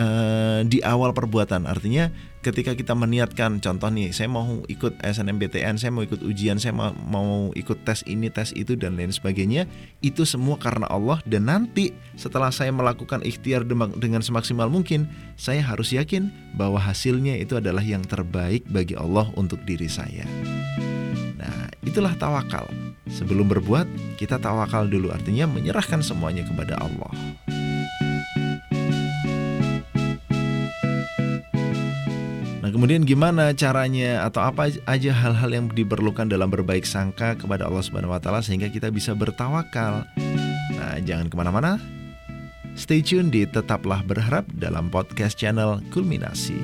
uh, 0.00 0.64
di 0.64 0.80
awal 0.80 1.12
perbuatan. 1.12 1.68
Artinya 1.68 2.08
ketika 2.44 2.76
kita 2.76 2.92
meniatkan 2.92 3.56
contoh 3.64 3.88
nih 3.88 4.12
saya 4.12 4.28
mau 4.28 4.60
ikut 4.68 5.00
SNMPTN 5.00 5.80
saya 5.80 5.88
mau 5.88 6.04
ikut 6.04 6.20
ujian 6.20 6.60
saya 6.60 6.76
mau, 6.76 6.92
mau 6.92 7.48
ikut 7.56 7.88
tes 7.88 8.04
ini 8.04 8.28
tes 8.28 8.52
itu 8.52 8.76
dan 8.76 9.00
lain 9.00 9.08
sebagainya 9.08 9.64
itu 10.04 10.28
semua 10.28 10.60
karena 10.60 10.84
Allah 10.92 11.24
dan 11.24 11.48
nanti 11.48 11.96
setelah 12.20 12.52
saya 12.52 12.68
melakukan 12.68 13.24
ikhtiar 13.24 13.64
dengan 13.96 14.20
semaksimal 14.20 14.68
mungkin 14.68 15.08
saya 15.40 15.64
harus 15.64 15.96
yakin 15.96 16.28
bahwa 16.60 16.76
hasilnya 16.76 17.40
itu 17.40 17.56
adalah 17.56 17.80
yang 17.80 18.04
terbaik 18.04 18.68
bagi 18.68 18.92
Allah 18.94 19.32
untuk 19.40 19.64
diri 19.64 19.88
saya. 19.88 20.28
Nah 21.40 21.72
itulah 21.80 22.12
tawakal. 22.20 22.68
Sebelum 23.04 23.48
berbuat 23.48 24.16
kita 24.20 24.40
tawakal 24.40 24.88
dulu 24.88 25.12
artinya 25.12 25.44
menyerahkan 25.48 26.00
semuanya 26.00 26.44
kepada 26.44 26.80
Allah 26.80 27.12
kemudian 32.74 33.06
gimana 33.06 33.54
caranya 33.54 34.26
atau 34.26 34.42
apa 34.42 34.74
aja 34.90 35.10
hal-hal 35.14 35.50
yang 35.54 35.66
diperlukan 35.70 36.26
dalam 36.26 36.50
berbaik 36.50 36.82
sangka 36.82 37.38
kepada 37.38 37.70
Allah 37.70 37.86
Subhanahu 37.86 38.10
wa 38.10 38.18
taala 38.18 38.42
sehingga 38.42 38.66
kita 38.66 38.90
bisa 38.90 39.14
bertawakal. 39.14 40.02
Nah, 40.74 40.98
jangan 41.06 41.30
ke 41.30 41.34
mana 41.38 41.54
mana 41.54 41.72
Stay 42.74 43.06
tune 43.06 43.30
di 43.30 43.46
Tetaplah 43.46 44.02
Berharap 44.02 44.50
dalam 44.50 44.90
podcast 44.90 45.38
channel 45.38 45.78
Kulminasi. 45.94 46.58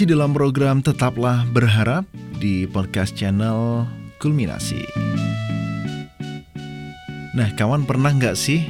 Masih 0.00 0.16
dalam 0.16 0.32
program 0.32 0.80
Tetaplah 0.80 1.44
Berharap 1.52 2.08
di 2.40 2.64
podcast 2.64 3.12
channel 3.12 3.84
Kulminasi. 4.16 4.80
Nah, 7.36 7.52
kawan 7.52 7.84
pernah 7.84 8.08
nggak 8.08 8.32
sih 8.32 8.64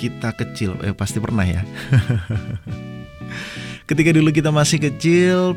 kita 0.00 0.32
kecil? 0.32 0.80
Eh, 0.80 0.96
pasti 0.96 1.20
pernah 1.20 1.44
ya. 1.44 1.60
Ketika 3.92 4.08
dulu 4.08 4.32
kita 4.32 4.48
masih 4.48 4.88
kecil, 4.88 5.52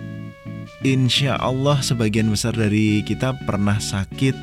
insya 0.83 1.39
Allah 1.39 1.79
sebagian 1.79 2.27
besar 2.27 2.51
dari 2.51 2.99
kita 3.07 3.31
pernah 3.47 3.79
sakit, 3.79 4.35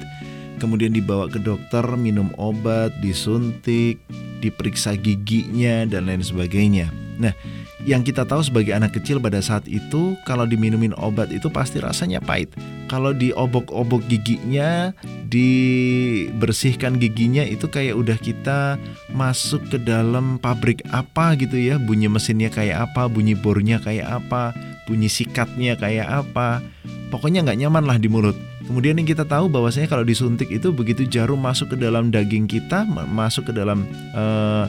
kemudian 0.65 0.97
dibawa 0.97 1.29
ke 1.29 1.45
dokter, 1.45 1.85
minum 2.01 2.33
obat, 2.41 2.97
disuntik, 3.05 4.01
diperiksa 4.41 4.97
giginya, 4.97 5.85
dan 5.85 6.09
lain 6.09 6.25
sebagainya. 6.25 6.89
Nah, 7.21 7.37
yang 7.87 8.03
kita 8.03 8.27
tahu 8.27 8.43
sebagai 8.43 8.75
anak 8.75 8.99
kecil 8.99 9.23
pada 9.23 9.39
saat 9.39 9.63
itu 9.71 10.19
kalau 10.27 10.43
diminumin 10.43 10.91
obat 10.99 11.31
itu 11.31 11.47
pasti 11.47 11.79
rasanya 11.79 12.19
pahit. 12.19 12.51
Kalau 12.91 13.15
diobok-obok 13.15 14.03
giginya, 14.11 14.91
dibersihkan 15.31 16.99
giginya 16.99 17.47
itu 17.47 17.71
kayak 17.71 17.95
udah 17.95 18.19
kita 18.19 18.81
masuk 19.15 19.63
ke 19.71 19.79
dalam 19.79 20.43
pabrik 20.43 20.83
apa 20.91 21.39
gitu 21.39 21.55
ya. 21.55 21.79
Bunyi 21.79 22.11
mesinnya 22.11 22.51
kayak 22.51 22.91
apa, 22.91 23.07
bunyi 23.07 23.39
bornya 23.39 23.79
kayak 23.79 24.11
apa, 24.11 24.57
bunyi 24.91 25.07
sikatnya 25.07 25.79
kayak 25.79 26.09
apa. 26.27 26.59
Pokoknya 27.15 27.47
nggak 27.47 27.63
nyaman 27.63 27.85
lah 27.87 27.99
di 28.01 28.11
mulut. 28.11 28.35
Kemudian 28.67 28.99
yang 29.01 29.09
kita 29.09 29.25
tahu 29.25 29.49
bahwasanya 29.49 29.89
kalau 29.89 30.05
disuntik 30.05 30.51
itu 30.51 30.75
begitu 30.75 31.09
jarum 31.09 31.41
masuk 31.41 31.73
ke 31.73 31.77
dalam 31.81 32.11
daging 32.11 32.45
kita, 32.51 32.85
masuk 32.91 33.49
ke 33.49 33.53
dalam 33.57 33.87
uh, 34.13 34.69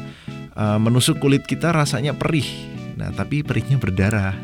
menusuk 0.79 1.19
kulit 1.23 1.43
kita 1.47 1.71
rasanya 1.71 2.11
perih 2.15 2.47
Nah, 2.99 3.15
tapi 3.15 3.47
perihnya 3.47 3.79
berdarah. 3.79 4.35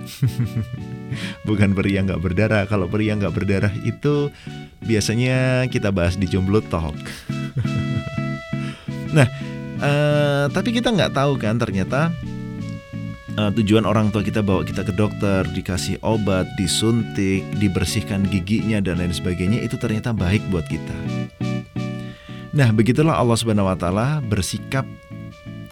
bukan 1.48 1.76
peri 1.76 2.00
yang 2.00 2.08
nggak 2.08 2.24
berdarah. 2.24 2.64
Kalau 2.72 2.88
peri 2.88 3.12
yang 3.12 3.20
nggak 3.20 3.36
berdarah 3.36 3.74
itu 3.84 4.32
biasanya 4.80 5.68
kita 5.68 5.92
bahas 5.92 6.16
di 6.16 6.24
jomblo 6.24 6.64
talk. 6.64 6.96
nah, 9.16 9.28
uh, 9.84 10.48
tapi 10.56 10.72
kita 10.72 10.96
nggak 10.96 11.12
tahu 11.12 11.36
kan 11.36 11.60
ternyata 11.60 12.16
uh, 13.36 13.52
tujuan 13.52 13.84
orang 13.84 14.08
tua 14.16 14.24
kita 14.24 14.40
bawa 14.40 14.64
kita 14.64 14.88
ke 14.88 14.96
dokter, 14.96 15.44
dikasih 15.52 16.00
obat, 16.00 16.48
disuntik, 16.56 17.44
dibersihkan 17.60 18.24
giginya 18.32 18.80
dan 18.80 19.04
lain 19.04 19.12
sebagainya 19.12 19.68
itu 19.68 19.76
ternyata 19.76 20.16
baik 20.16 20.48
buat 20.48 20.64
kita. 20.72 20.96
Nah, 22.56 22.72
begitulah 22.72 23.20
Allah 23.20 23.36
Subhanahu 23.36 23.68
wa 23.68 23.76
taala 23.76 24.24
bersikap 24.24 24.88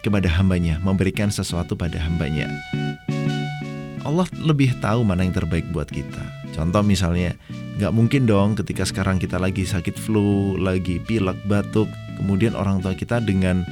kepada 0.03 0.27
hambanya, 0.27 0.77
memberikan 0.83 1.31
sesuatu 1.31 1.79
pada 1.79 1.95
hambanya. 1.97 2.51
Allah 4.03 4.27
lebih 4.35 4.75
tahu 4.83 5.07
mana 5.07 5.23
yang 5.23 5.31
terbaik 5.31 5.63
buat 5.71 5.87
kita. 5.87 6.21
Contoh 6.51 6.83
misalnya, 6.83 7.33
nggak 7.79 7.95
mungkin 7.95 8.27
dong 8.27 8.59
ketika 8.59 8.83
sekarang 8.83 9.17
kita 9.17 9.39
lagi 9.39 9.63
sakit 9.63 9.95
flu, 9.95 10.59
lagi 10.59 10.99
pilek, 11.01 11.39
batuk, 11.47 11.87
kemudian 12.19 12.53
orang 12.53 12.83
tua 12.83 12.93
kita 12.93 13.23
dengan 13.23 13.63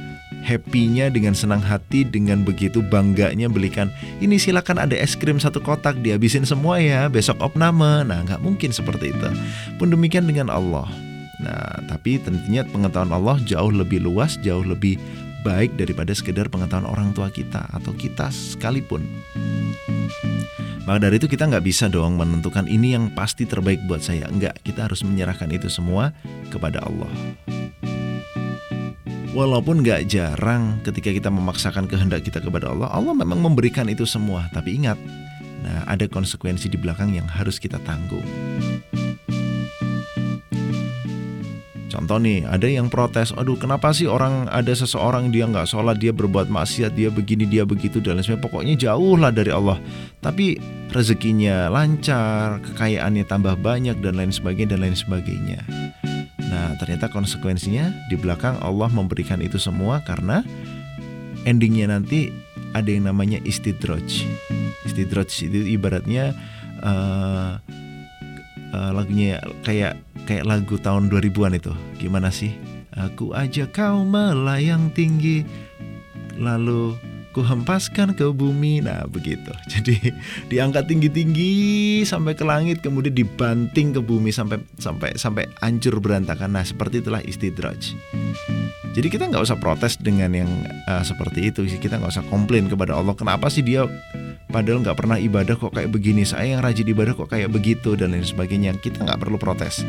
happy-nya, 0.42 1.12
dengan 1.12 1.36
senang 1.36 1.62
hati, 1.62 2.02
dengan 2.02 2.42
begitu 2.42 2.82
bangganya 2.82 3.46
belikan, 3.46 3.92
ini 4.18 4.40
silakan 4.40 4.82
ada 4.82 4.98
es 4.98 5.14
krim 5.14 5.38
satu 5.38 5.62
kotak, 5.62 6.02
dihabisin 6.02 6.42
semua 6.42 6.82
ya, 6.82 7.06
besok 7.06 7.38
opname. 7.38 8.02
Nah, 8.02 8.26
nggak 8.26 8.42
mungkin 8.42 8.74
seperti 8.74 9.14
itu. 9.14 9.28
Pun 9.78 9.94
demikian 9.94 10.26
dengan 10.26 10.50
Allah. 10.50 10.90
Nah, 11.42 11.86
tapi 11.86 12.18
tentunya 12.18 12.66
pengetahuan 12.66 13.14
Allah 13.14 13.38
jauh 13.46 13.70
lebih 13.70 14.02
luas, 14.02 14.38
jauh 14.42 14.62
lebih 14.62 14.98
baik 15.42 15.74
daripada 15.76 16.14
sekedar 16.14 16.46
pengetahuan 16.48 16.86
orang 16.86 17.10
tua 17.10 17.28
kita 17.28 17.66
atau 17.74 17.92
kita 17.94 18.30
sekalipun. 18.30 19.02
Maka 20.82 20.98
dari 21.06 21.22
itu 21.22 21.30
kita 21.30 21.46
nggak 21.46 21.62
bisa 21.62 21.86
dong 21.86 22.18
menentukan 22.18 22.66
ini 22.66 22.98
yang 22.98 23.14
pasti 23.14 23.46
terbaik 23.46 23.86
buat 23.86 24.02
saya. 24.02 24.26
Enggak, 24.26 24.58
kita 24.66 24.90
harus 24.90 25.06
menyerahkan 25.06 25.46
itu 25.54 25.70
semua 25.70 26.10
kepada 26.50 26.82
Allah. 26.82 27.10
Walaupun 29.32 29.80
nggak 29.80 30.10
jarang 30.10 30.82
ketika 30.84 31.08
kita 31.08 31.30
memaksakan 31.32 31.88
kehendak 31.88 32.26
kita 32.26 32.42
kepada 32.42 32.68
Allah, 32.68 32.90
Allah 32.92 33.14
memang 33.14 33.40
memberikan 33.40 33.86
itu 33.88 34.04
semua. 34.04 34.50
Tapi 34.52 34.76
ingat, 34.76 34.98
nah 35.62 35.86
ada 35.88 36.04
konsekuensi 36.10 36.68
di 36.68 36.76
belakang 36.76 37.14
yang 37.14 37.24
harus 37.30 37.56
kita 37.56 37.80
tanggung. 37.86 38.26
Contoh 41.92 42.16
nih, 42.16 42.48
ada 42.48 42.64
yang 42.64 42.88
protes, 42.88 43.36
aduh 43.36 43.60
kenapa 43.60 43.92
sih 43.92 44.08
orang 44.08 44.48
ada 44.48 44.72
seseorang 44.72 45.28
dia 45.28 45.44
nggak 45.44 45.68
sholat, 45.68 46.00
dia 46.00 46.08
berbuat 46.08 46.48
maksiat, 46.48 46.96
dia 46.96 47.12
begini, 47.12 47.44
dia 47.44 47.68
begitu 47.68 48.00
dan 48.00 48.16
lain 48.16 48.24
sebagainya. 48.24 48.44
Pokoknya 48.48 48.74
jauh 48.80 49.20
lah 49.20 49.28
dari 49.28 49.52
Allah. 49.52 49.76
Tapi 50.24 50.56
rezekinya 50.88 51.68
lancar, 51.68 52.64
kekayaannya 52.64 53.28
tambah 53.28 53.60
banyak 53.60 54.00
dan 54.00 54.16
lain 54.16 54.32
sebagainya 54.32 54.72
dan 54.72 54.88
lain 54.88 54.96
sebagainya. 54.96 55.60
Nah 56.48 56.72
ternyata 56.80 57.12
konsekuensinya 57.12 58.08
di 58.08 58.16
belakang 58.16 58.56
Allah 58.64 58.88
memberikan 58.88 59.44
itu 59.44 59.60
semua 59.60 60.00
karena 60.08 60.40
endingnya 61.44 61.92
nanti 61.92 62.32
ada 62.72 62.88
yang 62.88 63.04
namanya 63.12 63.36
istidroj. 63.44 64.24
Istidroj 64.88 65.28
itu 65.28 65.60
ibaratnya 65.76 66.32
uh, 66.80 67.60
uh, 68.72 68.90
lagunya 68.90 69.38
kayak 69.62 70.00
kayak 70.24 70.48
lagu 70.48 70.80
tahun 70.80 71.12
2000-an 71.12 71.56
itu. 71.56 71.72
Gimana 72.00 72.32
sih? 72.32 72.56
Aku 72.92 73.32
ajak 73.32 73.76
kau 73.76 74.04
melayang 74.04 74.92
tinggi 74.92 75.48
lalu 76.36 76.96
ku 77.32 77.40
hempaskan 77.40 78.12
ke 78.12 78.28
bumi. 78.28 78.84
Nah, 78.84 79.08
begitu. 79.08 79.48
Jadi 79.72 80.12
diangkat 80.52 80.86
tinggi-tinggi 80.86 81.52
sampai 82.04 82.36
ke 82.36 82.44
langit 82.44 82.84
kemudian 82.84 83.16
dibanting 83.16 83.96
ke 83.96 84.00
bumi 84.04 84.30
sampai 84.30 84.60
sampai 84.76 85.16
sampai 85.16 85.48
hancur 85.64 85.98
berantakan. 85.98 86.52
Nah, 86.52 86.64
seperti 86.64 87.00
itulah 87.00 87.24
istidraj. 87.24 87.96
Jadi 88.92 89.08
kita 89.08 89.32
nggak 89.32 89.40
usah 89.48 89.56
protes 89.56 89.96
dengan 89.96 90.36
yang 90.36 90.50
uh, 90.84 91.00
seperti 91.00 91.48
itu. 91.48 91.64
Kita 91.64 91.96
nggak 91.96 92.12
usah 92.12 92.24
komplain 92.28 92.68
kepada 92.68 92.92
Allah. 92.92 93.16
Kenapa 93.16 93.48
sih 93.48 93.64
dia 93.64 93.88
padahal 94.52 94.84
nggak 94.84 94.98
pernah 95.00 95.16
ibadah 95.16 95.56
kok 95.56 95.72
kayak 95.72 95.88
begini. 95.88 96.28
Saya 96.28 96.54
yang 96.54 96.62
rajin 96.62 96.84
ibadah 96.84 97.16
kok 97.16 97.32
kayak 97.32 97.48
begitu 97.48 97.96
dan 97.96 98.12
lain 98.12 98.22
sebagainya. 98.22 98.76
Kita 98.76 99.02
nggak 99.02 99.18
perlu 99.18 99.40
protes. 99.40 99.80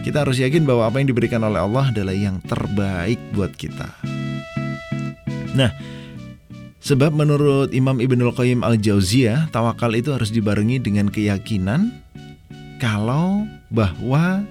Kita 0.00 0.24
harus 0.24 0.40
yakin 0.40 0.64
bahwa 0.64 0.88
apa 0.88 1.04
yang 1.04 1.12
diberikan 1.12 1.44
oleh 1.44 1.60
Allah 1.60 1.92
adalah 1.92 2.16
yang 2.16 2.40
terbaik 2.40 3.20
buat 3.36 3.52
kita. 3.52 3.92
Nah 5.54 5.70
sebab 6.84 7.12
menurut 7.12 7.72
Imam 7.76 8.00
Ibnul 8.00 8.32
Qayyim 8.32 8.64
al-Jauziyah 8.64 9.52
tawakal 9.52 9.92
itu 9.96 10.12
harus 10.12 10.28
dibarengi 10.32 10.80
dengan 10.80 11.08
keyakinan 11.08 11.92
kalau 12.80 13.48
bahwa 13.72 14.44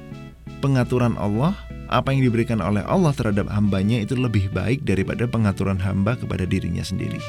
pengaturan 0.64 1.14
Allah 1.20 1.54
apa 1.94 2.10
yang 2.10 2.26
diberikan 2.26 2.58
oleh 2.58 2.82
Allah 2.90 3.14
terhadap 3.14 3.46
hambanya 3.54 4.02
itu 4.02 4.18
lebih 4.18 4.50
baik 4.50 4.82
daripada 4.82 5.30
pengaturan 5.30 5.78
hamba 5.78 6.18
kepada 6.18 6.50
dirinya 6.50 6.82
sendiri. 6.82 7.22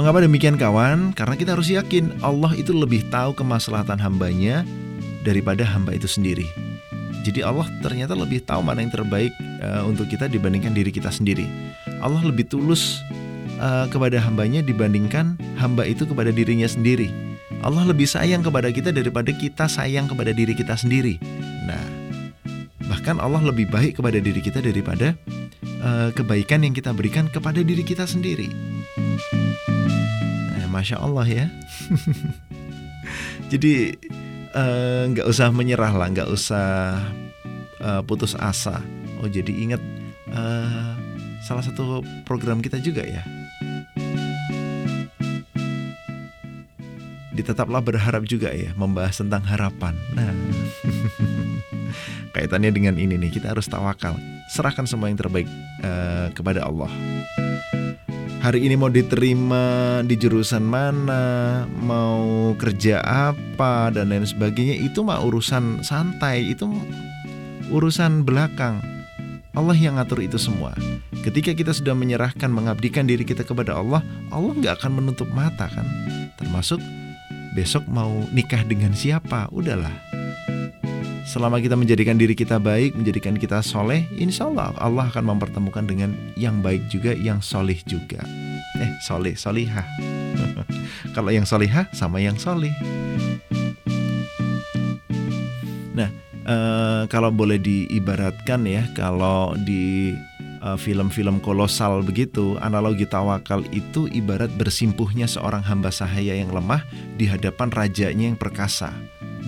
Mengapa 0.00 0.24
demikian 0.24 0.56
kawan? 0.56 1.12
Karena 1.12 1.36
kita 1.36 1.52
harus 1.52 1.68
yakin 1.68 2.24
Allah 2.24 2.56
itu 2.56 2.72
lebih 2.72 3.04
tahu 3.12 3.36
kemaslahatan 3.36 4.00
hambanya 4.00 4.64
daripada 5.28 5.60
hamba 5.60 5.92
itu 5.92 6.08
sendiri. 6.08 6.48
Jadi 7.20 7.44
Allah 7.44 7.68
ternyata 7.84 8.16
lebih 8.16 8.40
tahu 8.40 8.64
mana 8.64 8.80
yang 8.80 8.88
terbaik 8.88 9.28
uh, 9.60 9.84
untuk 9.84 10.08
kita 10.08 10.24
dibandingkan 10.24 10.72
diri 10.72 10.88
kita 10.88 11.12
sendiri. 11.12 11.44
Allah 12.00 12.24
lebih 12.24 12.48
tulus 12.48 12.96
uh, 13.60 13.92
kepada 13.92 14.16
hambanya 14.24 14.64
dibandingkan 14.64 15.36
hamba 15.60 15.84
itu 15.84 16.08
kepada 16.08 16.32
dirinya 16.32 16.64
sendiri. 16.64 17.12
Allah 17.60 17.84
lebih 17.84 18.08
sayang 18.08 18.40
kepada 18.40 18.72
kita 18.72 18.96
daripada 18.96 19.36
kita 19.36 19.68
sayang 19.68 20.08
kepada 20.08 20.32
diri 20.32 20.56
kita 20.56 20.80
sendiri. 20.80 21.20
Nah, 21.68 21.84
bahkan 22.88 23.20
Allah 23.20 23.44
lebih 23.52 23.68
baik 23.68 24.00
kepada 24.00 24.16
diri 24.16 24.40
kita 24.40 24.64
daripada 24.64 25.12
uh, 25.84 26.08
kebaikan 26.16 26.64
yang 26.64 26.72
kita 26.72 26.88
berikan 26.96 27.28
kepada 27.28 27.60
diri 27.60 27.84
kita 27.84 28.08
sendiri 28.08 28.48
masya 30.70 31.02
Allah 31.02 31.26
ya. 31.26 31.46
Jadi 33.52 33.98
eh, 34.54 35.02
nggak 35.10 35.26
usah 35.26 35.50
menyerah 35.50 35.90
lah, 35.90 36.06
nggak 36.06 36.30
usah 36.30 36.96
uh, 37.82 38.02
putus 38.06 38.36
asa. 38.38 38.78
Oh 39.20 39.28
jadi 39.28 39.52
ingat 39.52 39.82
uh, 40.32 40.96
salah 41.44 41.64
satu 41.64 42.00
program 42.24 42.62
kita 42.64 42.80
juga 42.80 43.04
ya. 43.04 43.24
Ditetaplah 47.34 47.80
berharap 47.80 48.28
juga 48.28 48.52
ya, 48.52 48.72
membahas 48.76 49.20
tentang 49.24 49.40
harapan. 49.48 49.96
Nah, 50.12 50.28
kaitannya 52.36 52.68
dengan 52.68 52.94
ini 53.00 53.16
nih, 53.16 53.32
kita 53.32 53.56
harus 53.56 53.64
tawakal, 53.64 54.12
serahkan 54.52 54.84
semua 54.84 55.08
yang 55.08 55.16
terbaik 55.16 55.48
kepada 56.36 56.68
Allah 56.68 56.92
hari 58.40 58.64
ini 58.64 58.74
mau 58.74 58.88
diterima 58.88 60.00
di 60.00 60.16
jurusan 60.16 60.64
mana, 60.64 61.64
mau 61.84 62.52
kerja 62.56 63.04
apa 63.04 63.92
dan 63.92 64.08
lain 64.08 64.24
sebagainya 64.24 64.80
itu 64.80 65.04
mah 65.04 65.20
urusan 65.20 65.84
santai, 65.84 66.56
itu 66.56 66.64
urusan 67.68 68.24
belakang. 68.24 68.80
Allah 69.52 69.76
yang 69.76 70.00
ngatur 70.00 70.24
itu 70.24 70.40
semua. 70.40 70.72
Ketika 71.20 71.52
kita 71.52 71.76
sudah 71.76 71.92
menyerahkan, 71.92 72.48
mengabdikan 72.48 73.04
diri 73.04 73.28
kita 73.28 73.44
kepada 73.44 73.76
Allah, 73.76 74.00
Allah 74.32 74.56
nggak 74.56 74.74
akan 74.80 75.04
menutup 75.04 75.28
mata 75.36 75.68
kan. 75.68 75.84
Termasuk 76.40 76.80
besok 77.52 77.84
mau 77.90 78.24
nikah 78.32 78.64
dengan 78.64 78.96
siapa, 78.96 79.50
udahlah 79.52 80.09
Selama 81.30 81.62
kita 81.62 81.78
menjadikan 81.78 82.18
diri 82.18 82.34
kita 82.34 82.58
baik, 82.58 82.98
menjadikan 82.98 83.38
kita 83.38 83.62
soleh, 83.62 84.02
insya 84.18 84.50
Allah 84.50 84.74
Allah 84.82 85.06
akan 85.14 85.30
mempertemukan 85.30 85.86
dengan 85.86 86.10
yang 86.34 86.58
baik 86.58 86.90
juga, 86.90 87.14
yang 87.14 87.38
soleh 87.38 87.78
juga. 87.86 88.18
Eh, 88.82 88.90
soleh, 89.06 89.38
solihah. 89.38 89.86
kalau 91.14 91.30
yang 91.30 91.46
solihah 91.46 91.86
sama 91.94 92.18
yang 92.18 92.34
soleh. 92.34 92.74
Nah, 95.94 96.10
uh, 96.50 97.06
kalau 97.06 97.30
boleh 97.30 97.62
diibaratkan 97.62 98.66
ya, 98.66 98.90
kalau 98.98 99.54
di 99.54 100.18
eh, 100.66 100.78
film-film 100.82 101.38
kolosal 101.38 102.02
begitu, 102.02 102.58
analogi 102.58 103.06
tawakal 103.06 103.62
itu 103.70 104.10
ibarat 104.10 104.50
bersimpuhnya 104.58 105.30
seorang 105.30 105.62
hamba 105.62 105.94
sahaya 105.94 106.34
yang 106.34 106.50
lemah 106.50 106.82
di 107.14 107.30
hadapan 107.30 107.70
rajanya 107.70 108.34
yang 108.34 108.38
perkasa 108.38 108.90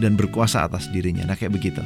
dan 0.01 0.17
berkuasa 0.17 0.65
atas 0.65 0.89
dirinya. 0.89 1.27
Nah, 1.27 1.37
kayak 1.37 1.53
begitu. 1.53 1.83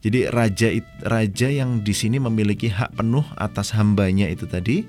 Jadi 0.00 0.32
raja 0.32 0.68
raja 1.04 1.48
yang 1.52 1.84
di 1.84 1.92
sini 1.92 2.16
memiliki 2.16 2.72
hak 2.72 2.96
penuh 2.96 3.24
atas 3.36 3.76
hambanya 3.76 4.32
itu 4.32 4.48
tadi 4.48 4.88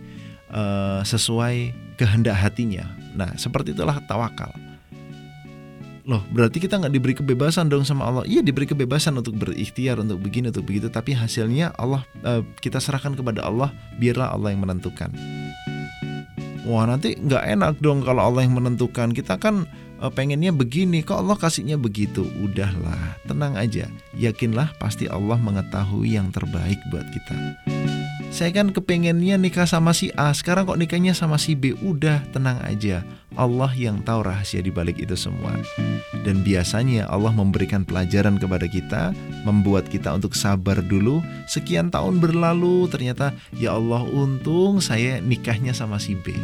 uh, 0.56 1.04
sesuai 1.04 1.76
kehendak 2.00 2.39
hatinya. 2.39 2.88
Nah, 3.12 3.36
seperti 3.36 3.76
itulah 3.76 4.00
tawakal. 4.08 4.56
Loh, 6.02 6.24
berarti 6.34 6.58
kita 6.58 6.82
nggak 6.82 6.94
diberi 6.96 7.13
kebebasan 7.13 7.70
dong 7.70 7.86
sama 7.86 8.08
Allah. 8.10 8.24
Iya, 8.26 8.41
diberi 8.41 8.65
kebebasan 8.65 9.20
untuk 9.20 9.38
berikhtiar, 9.38 10.02
untuk 10.02 10.17
begini, 10.17 10.50
untuk 10.50 10.65
begitu. 10.65 10.89
Tapi 10.89 11.13
hasilnya 11.13 11.76
Allah 11.78 12.02
uh, 12.26 12.41
kita 12.63 12.82
serahkan 12.82 13.13
kepada 13.13 13.46
Allah. 13.46 13.70
Biarlah 14.00 14.34
Allah 14.34 14.56
yang 14.56 14.63
menentukan. 14.65 15.12
Wah, 16.65 16.88
nanti 16.89 17.20
nggak 17.20 17.44
enak 17.58 17.74
dong 17.84 18.02
kalau 18.02 18.32
Allah 18.32 18.48
yang 18.48 18.58
menentukan. 18.58 19.13
Kita 19.13 19.38
kan 19.38 19.67
pengennya 20.09 20.49
begini, 20.49 21.05
kok 21.05 21.21
Allah 21.21 21.37
kasihnya 21.37 21.77
begitu. 21.77 22.25
Udahlah, 22.41 23.21
tenang 23.29 23.53
aja. 23.53 23.85
Yakinlah 24.17 24.73
pasti 24.81 25.05
Allah 25.05 25.37
mengetahui 25.37 26.17
yang 26.17 26.33
terbaik 26.33 26.81
buat 26.89 27.05
kita 27.13 27.37
saya 28.31 28.55
kan 28.55 28.71
kepengennya 28.71 29.35
nikah 29.35 29.67
sama 29.67 29.91
si 29.91 30.07
A 30.15 30.31
sekarang 30.31 30.63
kok 30.63 30.79
nikahnya 30.79 31.11
sama 31.11 31.35
si 31.35 31.51
B 31.51 31.75
udah 31.83 32.23
tenang 32.31 32.63
aja 32.63 33.03
Allah 33.39 33.72
yang 33.74 34.04
tahu 34.04 34.28
rahasia 34.28 34.60
di 34.60 34.74
balik 34.74 35.00
itu 35.00 35.15
semua. 35.15 35.56
Dan 36.22 36.44
biasanya 36.44 37.08
Allah 37.08 37.32
memberikan 37.32 37.88
pelajaran 37.88 38.36
kepada 38.36 38.67
kita 38.67 39.15
membuat 39.48 39.88
kita 39.88 40.12
untuk 40.12 40.36
sabar 40.36 40.84
dulu. 40.84 41.24
Sekian 41.48 41.88
tahun 41.88 42.20
berlalu 42.20 42.91
ternyata 42.91 43.32
ya 43.56 43.76
Allah 43.76 44.04
untung 44.04 44.84
saya 44.84 45.24
nikahnya 45.24 45.72
sama 45.72 45.96
si 45.96 46.13
B. 46.20 46.36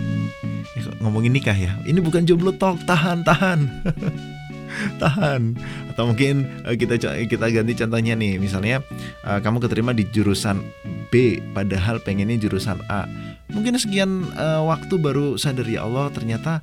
Eh, 0.76 0.84
ngomongin 1.04 1.36
nikah 1.36 1.56
ya? 1.56 1.76
Ini 1.84 2.00
bukan 2.00 2.24
jomblo 2.24 2.56
talk 2.56 2.80
tahan 2.88 3.28
tahan 3.28 3.68
tahan. 5.02 5.56
Atau 5.94 6.14
mungkin 6.14 6.46
uh, 6.68 6.76
kita 6.76 7.00
kita 7.28 7.46
ganti 7.52 7.74
contohnya 7.76 8.14
nih. 8.16 8.38
Misalnya 8.42 8.84
uh, 9.24 9.40
kamu 9.40 9.64
keterima 9.64 9.92
di 9.96 10.08
jurusan 10.10 10.62
B 11.10 11.40
padahal 11.56 12.04
pengennya 12.04 12.38
jurusan 12.38 12.82
A. 12.92 13.08
Mungkin 13.52 13.80
sekian 13.80 14.28
uh, 14.36 14.68
waktu 14.68 15.00
baru 15.00 15.40
sadar 15.40 15.66
ya 15.66 15.88
Allah 15.88 16.12
ternyata 16.12 16.60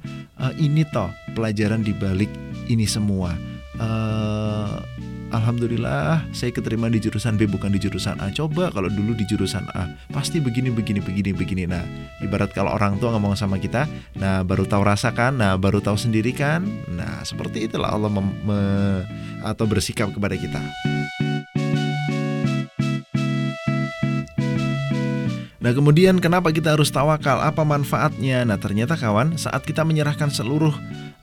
ini 0.61 0.85
toh 0.93 1.09
pelajaran 1.33 1.81
di 1.81 1.97
balik 1.97 2.29
ini 2.69 2.85
semua 2.85 3.33
Alhamdulillah 5.33 6.27
saya 6.35 6.53
keterima 6.53 6.93
di 6.93 7.01
jurusan 7.01 7.39
B 7.39 7.49
bukan 7.49 7.73
di 7.73 7.81
jurusan 7.81 8.21
A. 8.21 8.29
Coba 8.35 8.69
kalau 8.69 8.93
dulu 8.93 9.17
di 9.17 9.25
jurusan 9.25 9.65
A, 9.73 9.89
pasti 10.13 10.43
begini 10.43 10.69
begini 10.69 11.01
begini 11.01 11.31
begini. 11.33 11.65
Nah, 11.65 11.85
ibarat 12.21 12.53
kalau 12.53 12.75
orang 12.75 13.01
tua 13.01 13.15
ngomong 13.17 13.39
sama 13.39 13.57
kita, 13.57 13.89
nah 14.19 14.45
baru 14.45 14.69
tahu 14.69 14.83
rasakan, 14.85 15.41
nah 15.41 15.57
baru 15.57 15.81
tahu 15.81 15.97
sendiri 15.97 16.35
kan. 16.35 16.67
Nah, 16.93 17.25
seperti 17.25 17.71
itulah 17.71 17.95
Allah 17.95 18.11
atau 19.47 19.65
bersikap 19.65 20.13
kepada 20.13 20.37
kita. 20.37 20.61
Nah 25.65 25.73
kemudian 25.73 26.21
kenapa 26.21 26.53
kita 26.53 26.77
harus 26.77 26.93
tawakal? 26.93 27.41
Apa 27.41 27.65
manfaatnya? 27.65 28.45
Nah 28.45 28.61
ternyata 28.61 29.01
kawan 29.01 29.41
saat 29.41 29.65
kita 29.65 29.81
menyerahkan 29.81 30.29
seluruh 30.29 30.77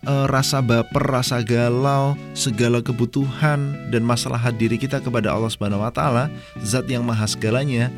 uh, 0.06 0.26
rasa 0.30 0.62
baper, 0.62 1.04
rasa 1.04 1.42
galau, 1.46 2.18
segala 2.34 2.82
kebutuhan 2.82 3.90
dan 3.94 4.02
masalah 4.06 4.42
diri 4.54 4.78
kita 4.78 5.02
kepada 5.02 5.34
Allah 5.34 5.52
Subhanahu 5.52 5.84
wa 5.84 5.94
taala, 5.94 6.32
zat 6.62 6.88
yang 6.90 7.06
maha 7.06 7.26
segalanya, 7.30 7.94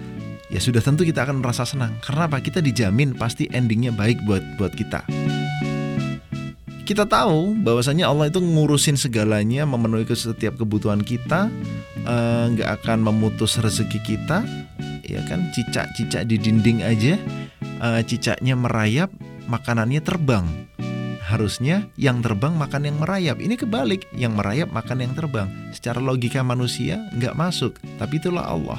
ya 0.52 0.60
sudah 0.60 0.84
tentu 0.84 1.08
kita 1.08 1.24
akan 1.24 1.40
merasa 1.40 1.64
senang. 1.64 1.96
Karena 2.04 2.28
apa? 2.28 2.44
Kita 2.44 2.60
dijamin 2.60 3.16
pasti 3.16 3.48
endingnya 3.52 3.96
baik 3.96 4.20
buat 4.28 4.44
buat 4.60 4.74
kita. 4.76 5.06
Kita 6.84 7.08
tahu 7.08 7.64
bahwasanya 7.64 8.12
Allah 8.12 8.28
itu 8.28 8.44
ngurusin 8.44 9.00
segalanya, 9.00 9.64
memenuhi 9.64 10.04
setiap 10.04 10.60
kebutuhan 10.60 11.00
kita, 11.00 11.48
eh, 12.04 12.46
nggak 12.52 12.68
uh, 12.68 12.76
akan 12.76 13.08
memutus 13.08 13.56
rezeki 13.56 14.04
kita, 14.04 14.44
ya 15.08 15.24
kan? 15.32 15.48
Cicak-cicak 15.56 16.28
di 16.28 16.36
dinding 16.36 16.84
aja, 16.84 17.16
uh, 17.80 18.04
cicaknya 18.04 18.60
merayap, 18.60 19.16
makanannya 19.48 20.04
terbang 20.04 20.44
harusnya 21.34 21.90
yang 21.98 22.22
terbang 22.22 22.54
makan 22.54 22.86
yang 22.86 22.98
merayap. 23.02 23.42
Ini 23.42 23.58
kebalik, 23.58 24.06
yang 24.14 24.38
merayap 24.38 24.70
makan 24.70 25.02
yang 25.02 25.14
terbang. 25.18 25.50
Secara 25.74 25.98
logika 25.98 26.46
manusia 26.46 27.02
nggak 27.18 27.34
masuk, 27.34 27.82
tapi 27.98 28.22
itulah 28.22 28.46
Allah. 28.46 28.78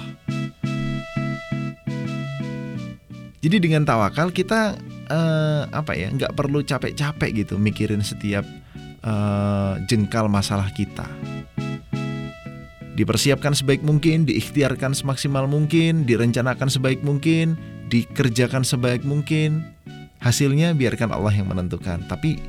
Jadi 3.43 3.61
dengan 3.61 3.85
tawakal 3.85 4.33
kita 4.33 4.79
uh, 5.11 5.69
apa 5.69 5.93
ya 5.93 6.09
nggak 6.09 6.33
perlu 6.33 6.65
capek-capek 6.65 7.45
gitu 7.45 7.61
mikirin 7.61 8.01
setiap 8.01 8.47
uh, 9.05 9.77
jengkal 9.85 10.33
masalah 10.33 10.71
kita. 10.73 11.05
Dipersiapkan 12.95 13.59
sebaik 13.59 13.83
mungkin, 13.83 14.23
diikhtiarkan 14.23 14.95
semaksimal 14.95 15.51
mungkin, 15.51 16.07
direncanakan 16.07 16.71
sebaik 16.71 17.03
mungkin, 17.03 17.59
dikerjakan 17.91 18.63
sebaik 18.63 19.03
mungkin, 19.03 19.67
Hasilnya 20.25 20.73
biarkan 20.73 21.13
Allah 21.13 21.37
yang 21.37 21.53
menentukan. 21.53 22.09
Tapi 22.09 22.41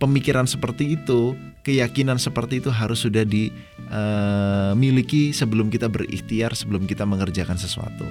pemikiran 0.00 0.48
seperti 0.48 0.96
itu, 0.96 1.36
keyakinan 1.60 2.16
seperti 2.16 2.64
itu 2.64 2.72
harus 2.72 3.04
sudah 3.04 3.28
dimiliki 3.28 5.22
uh, 5.28 5.36
sebelum 5.36 5.68
kita 5.68 5.92
berikhtiar, 5.92 6.56
sebelum 6.56 6.88
kita 6.88 7.04
mengerjakan 7.04 7.60
sesuatu. 7.60 8.08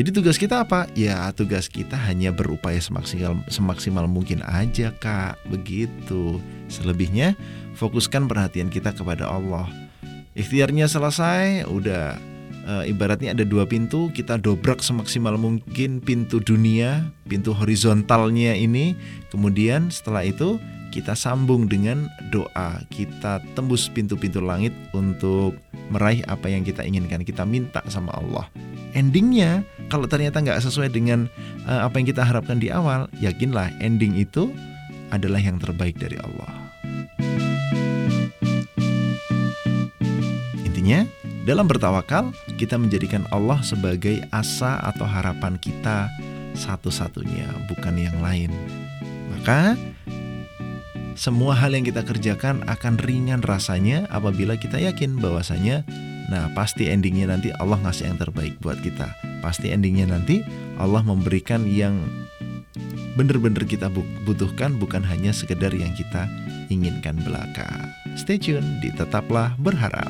Jadi 0.00 0.16
tugas 0.16 0.40
kita 0.40 0.64
apa? 0.64 0.88
Ya 0.96 1.28
tugas 1.34 1.68
kita 1.68 1.92
hanya 2.08 2.32
berupaya 2.32 2.80
semaksimal, 2.80 3.36
semaksimal 3.52 4.08
mungkin 4.08 4.40
aja 4.48 4.96
kak 4.96 5.36
Begitu 5.50 6.40
Selebihnya 6.72 7.36
fokuskan 7.76 8.24
perhatian 8.24 8.72
kita 8.72 8.96
kepada 8.96 9.28
Allah 9.28 9.68
Ikhtiarnya 10.32 10.88
selesai 10.88 11.68
Udah 11.68 12.16
e, 12.66 12.92
ibaratnya 12.92 13.32
ada 13.32 13.44
dua 13.46 13.64
pintu 13.64 14.10
kita 14.12 14.36
dobrak 14.36 14.84
semaksimal 14.84 15.36
mungkin 15.36 16.02
pintu 16.02 16.42
dunia 16.42 17.08
pintu 17.30 17.54
horizontalnya 17.54 18.58
ini. 18.58 18.98
Kemudian 19.30 19.94
setelah 19.94 20.26
itu 20.26 20.58
kita 20.90 21.14
sambung 21.14 21.70
dengan 21.70 22.10
doa. 22.34 22.82
Kita 22.90 23.38
tembus 23.54 23.86
pintu-pintu 23.86 24.42
langit 24.42 24.74
untuk 24.90 25.54
meraih 25.94 26.26
apa 26.26 26.50
yang 26.50 26.66
kita 26.66 26.82
inginkan. 26.82 27.22
Kita 27.22 27.46
minta 27.46 27.78
sama 27.86 28.10
Allah. 28.18 28.50
Endingnya 28.90 29.62
kalau 29.86 30.10
ternyata 30.10 30.42
nggak 30.42 30.58
sesuai 30.66 30.90
dengan 30.90 31.30
uh, 31.70 31.86
apa 31.86 32.02
yang 32.02 32.10
kita 32.10 32.26
harapkan 32.26 32.58
di 32.58 32.74
awal 32.74 33.06
yakinlah 33.22 33.70
ending 33.78 34.18
itu 34.18 34.50
adalah 35.14 35.38
yang 35.38 35.62
terbaik 35.62 35.94
dari 35.94 36.18
Allah. 36.18 36.50
Intinya 40.66 41.06
dalam 41.48 41.64
bertawakal, 41.64 42.36
kita 42.60 42.76
menjadikan 42.76 43.24
Allah 43.32 43.64
sebagai 43.64 44.20
asa 44.28 44.76
atau 44.84 45.08
harapan 45.08 45.56
kita 45.56 46.12
satu-satunya, 46.52 47.48
bukan 47.70 47.96
yang 47.96 48.18
lain. 48.20 48.52
Maka, 49.32 49.72
semua 51.16 51.56
hal 51.56 51.72
yang 51.72 51.84
kita 51.84 52.04
kerjakan 52.04 52.60
akan 52.68 53.00
ringan 53.00 53.40
rasanya 53.40 54.04
apabila 54.12 54.56
kita 54.56 54.80
yakin 54.80 55.20
bahwasanya 55.20 55.84
nah 56.30 56.46
pasti 56.54 56.86
endingnya 56.86 57.26
nanti 57.26 57.50
Allah 57.58 57.76
ngasih 57.82 58.08
yang 58.08 58.18
terbaik 58.20 58.54
buat 58.62 58.78
kita. 58.80 59.10
Pasti 59.42 59.68
endingnya 59.68 60.08
nanti 60.12 60.40
Allah 60.78 61.02
memberikan 61.02 61.66
yang 61.66 62.00
benar-benar 63.18 63.66
kita 63.66 63.90
butuhkan 64.24 64.78
bukan 64.78 65.02
hanya 65.04 65.34
sekedar 65.34 65.74
yang 65.74 65.90
kita 65.92 66.30
inginkan 66.70 67.18
belaka. 67.20 67.66
Stay 68.14 68.38
tune 68.38 68.78
di 68.78 68.88
Tetaplah 68.94 69.58
Berharap. 69.58 70.08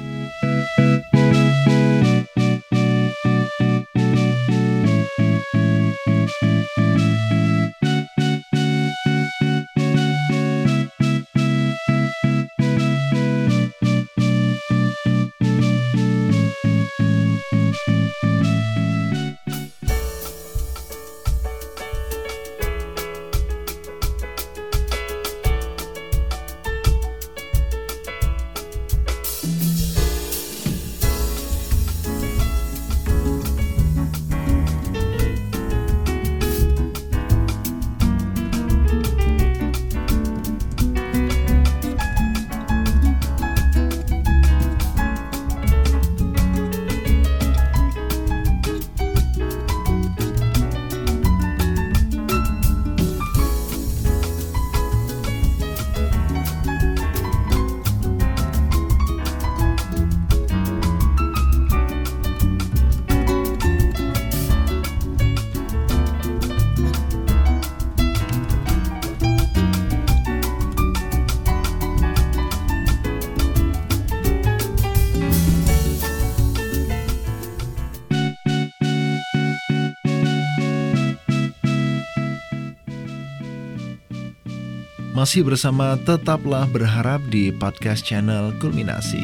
Masih 85.30 85.46
bersama 85.46 85.94
Tetaplah 85.94 86.66
Berharap 86.66 87.22
di 87.30 87.54
podcast 87.54 88.02
channel 88.02 88.50
Kulminasi. 88.58 89.22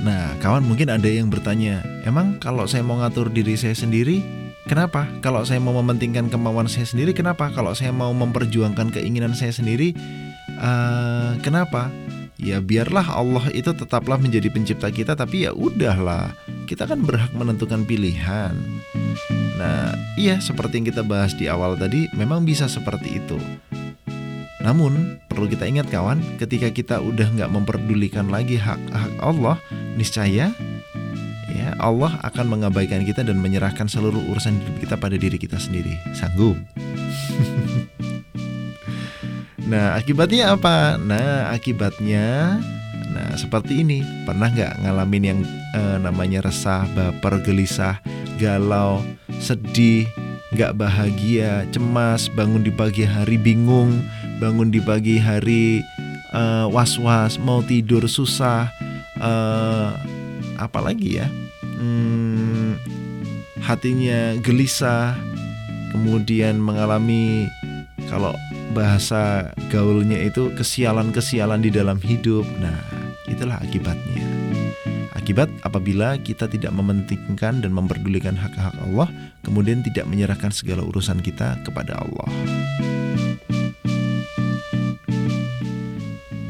Nah, 0.00 0.32
kawan 0.40 0.64
mungkin 0.64 0.88
ada 0.88 1.04
yang 1.04 1.28
bertanya, 1.28 1.84
emang 2.08 2.40
kalau 2.40 2.64
saya 2.64 2.80
mau 2.80 2.96
ngatur 2.96 3.28
diri 3.28 3.60
saya 3.60 3.76
sendiri, 3.76 4.24
kenapa? 4.64 5.04
Kalau 5.20 5.44
saya 5.44 5.60
mau 5.60 5.76
mementingkan 5.84 6.32
kemauan 6.32 6.64
saya 6.64 6.88
sendiri, 6.88 7.12
kenapa? 7.12 7.52
Kalau 7.52 7.76
saya 7.76 7.92
mau 7.92 8.08
memperjuangkan 8.16 8.88
keinginan 8.88 9.36
saya 9.36 9.52
sendiri, 9.52 9.92
uh, 10.56 11.36
kenapa? 11.44 11.92
Ya 12.40 12.64
biarlah 12.64 13.04
Allah 13.04 13.52
itu 13.52 13.76
tetaplah 13.76 14.16
menjadi 14.16 14.48
pencipta 14.48 14.88
kita, 14.88 15.12
tapi 15.12 15.44
ya 15.44 15.52
udahlah, 15.52 16.32
kita 16.64 16.88
kan 16.88 17.04
berhak 17.04 17.36
menentukan 17.36 17.84
pilihan. 17.84 18.56
Nah, 19.58 19.90
iya 20.14 20.38
seperti 20.38 20.78
yang 20.78 20.86
kita 20.86 21.02
bahas 21.02 21.34
di 21.34 21.50
awal 21.50 21.74
tadi, 21.74 22.06
memang 22.14 22.46
bisa 22.46 22.70
seperti 22.70 23.18
itu. 23.18 23.36
Namun, 24.62 25.18
perlu 25.26 25.50
kita 25.50 25.66
ingat 25.66 25.90
kawan, 25.90 26.22
ketika 26.38 26.70
kita 26.70 26.96
udah 27.02 27.26
nggak 27.34 27.50
memperdulikan 27.50 28.30
lagi 28.30 28.54
hak-hak 28.54 29.12
Allah, 29.18 29.58
niscaya 29.98 30.54
ya 31.50 31.70
Allah 31.82 32.22
akan 32.22 32.46
mengabaikan 32.46 33.02
kita 33.02 33.26
dan 33.26 33.42
menyerahkan 33.42 33.90
seluruh 33.90 34.22
urusan 34.30 34.62
hidup 34.62 34.76
kita 34.78 34.94
pada 34.94 35.18
diri 35.18 35.38
kita 35.42 35.58
sendiri. 35.58 35.98
Sanggup? 36.14 36.54
nah, 39.70 39.98
akibatnya 39.98 40.54
apa? 40.54 40.94
Nah, 41.02 41.50
akibatnya 41.50 42.58
Nah, 43.18 43.34
seperti 43.34 43.82
ini. 43.82 44.06
Pernah 44.22 44.54
nggak 44.54 44.86
ngalamin 44.86 45.24
yang 45.26 45.40
eh, 45.74 45.98
namanya 45.98 46.46
resah, 46.46 46.86
baper, 46.94 47.42
gelisah, 47.42 47.98
galau, 48.38 49.02
sedih, 49.42 50.06
nggak 50.54 50.78
bahagia, 50.78 51.66
cemas, 51.74 52.30
bangun 52.32 52.62
di 52.62 52.70
pagi 52.70 53.02
hari 53.02 53.34
bingung, 53.34 54.06
bangun 54.38 54.70
di 54.70 54.78
pagi 54.78 55.18
hari 55.18 55.82
uh, 56.32 56.64
was-was, 56.72 57.36
mau 57.36 57.60
tidur 57.60 58.08
susah, 58.08 58.72
uh, 59.20 59.92
apalagi 60.56 61.20
ya, 61.20 61.28
hmm, 61.60 62.80
hatinya 63.60 64.40
gelisah, 64.40 65.12
kemudian 65.92 66.56
mengalami 66.56 67.44
kalau 68.08 68.32
bahasa 68.72 69.52
gaulnya 69.68 70.16
itu 70.16 70.48
kesialan-kesialan 70.56 71.60
di 71.60 71.68
dalam 71.68 72.00
hidup. 72.00 72.48
Nah, 72.56 72.97
itulah 73.30 73.60
akibatnya. 73.60 74.24
Akibat 75.12 75.52
apabila 75.60 76.16
kita 76.16 76.48
tidak 76.48 76.72
mementingkan 76.72 77.60
dan 77.60 77.70
memperdulikan 77.76 78.32
hak-hak 78.32 78.72
Allah, 78.88 79.12
kemudian 79.44 79.84
tidak 79.84 80.08
menyerahkan 80.08 80.48
segala 80.48 80.80
urusan 80.80 81.20
kita 81.20 81.60
kepada 81.68 82.00
Allah. 82.00 82.28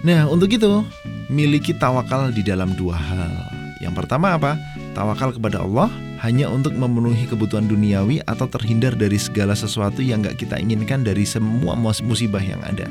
Nah, 0.06 0.30
untuk 0.30 0.48
itu, 0.54 0.86
miliki 1.26 1.74
tawakal 1.74 2.30
di 2.30 2.46
dalam 2.46 2.72
dua 2.78 2.96
hal. 2.96 3.34
Yang 3.82 3.98
pertama 3.98 4.38
apa? 4.38 4.54
Tawakal 4.94 5.34
kepada 5.34 5.60
Allah 5.60 5.90
hanya 6.22 6.50
untuk 6.50 6.74
memenuhi 6.74 7.26
kebutuhan 7.30 7.66
duniawi 7.66 8.22
atau 8.26 8.46
terhindar 8.50 8.94
dari 8.98 9.18
segala 9.18 9.54
sesuatu 9.54 10.02
yang 10.02 10.22
gak 10.22 10.38
kita 10.38 10.58
inginkan 10.58 11.06
dari 11.06 11.22
semua 11.22 11.74
musibah 11.78 12.42
yang 12.42 12.62
ada. 12.62 12.86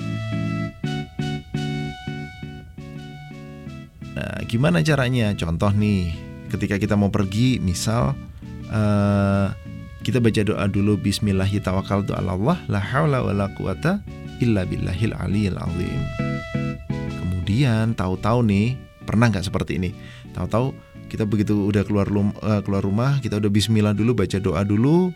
Nah, 4.17 4.41
gimana 4.49 4.81
caranya? 4.81 5.29
Contoh 5.37 5.69
nih, 5.77 6.09
ketika 6.49 6.81
kita 6.81 6.97
mau 6.97 7.13
pergi, 7.13 7.61
misal 7.61 8.17
uh, 8.73 9.53
kita 10.01 10.17
baca 10.17 10.41
doa 10.41 10.65
dulu 10.65 10.97
Bismillahi 10.97 11.61
tawakkaltu 11.61 12.17
ala 12.17 12.33
Allah 12.33 12.57
la 12.65 12.81
haula 12.81 13.21
wala 13.21 13.45
quwata 13.53 14.01
illa 14.41 14.65
billahil 14.65 15.13
aliyil 15.13 15.61
azim. 15.61 16.01
Kemudian 16.89 17.93
tahu-tahu 17.93 18.41
nih, 18.41 18.73
pernah 19.05 19.29
nggak 19.29 19.45
seperti 19.45 19.77
ini? 19.77 19.93
Tahu-tahu 20.33 20.73
kita 21.13 21.29
begitu 21.29 21.69
udah 21.69 21.85
keluar 21.85 22.09
uh, 22.09 22.65
keluar 22.65 22.81
rumah, 22.81 23.21
kita 23.21 23.37
udah 23.37 23.53
bismillah 23.53 23.93
dulu, 23.93 24.17
baca 24.17 24.41
doa 24.41 24.65
dulu, 24.65 25.13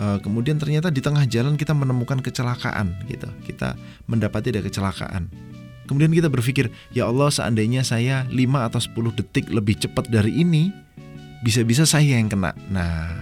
uh, 0.00 0.18
kemudian 0.24 0.56
ternyata 0.56 0.88
di 0.88 1.04
tengah 1.04 1.28
jalan 1.28 1.60
kita 1.60 1.76
menemukan 1.76 2.20
kecelakaan 2.24 2.96
gitu 3.08 3.28
kita 3.44 3.76
mendapati 4.08 4.54
ada 4.54 4.62
kecelakaan 4.64 5.28
Kemudian 5.92 6.08
kita 6.08 6.32
berpikir, 6.32 6.72
ya 6.96 7.04
Allah 7.04 7.28
seandainya 7.28 7.84
saya 7.84 8.24
5 8.32 8.32
atau 8.64 8.80
10 8.80 9.12
detik 9.12 9.52
lebih 9.52 9.76
cepat 9.76 10.08
dari 10.08 10.40
ini, 10.40 10.72
bisa-bisa 11.44 11.84
saya 11.84 12.16
yang 12.16 12.32
kena. 12.32 12.56
Nah, 12.72 13.12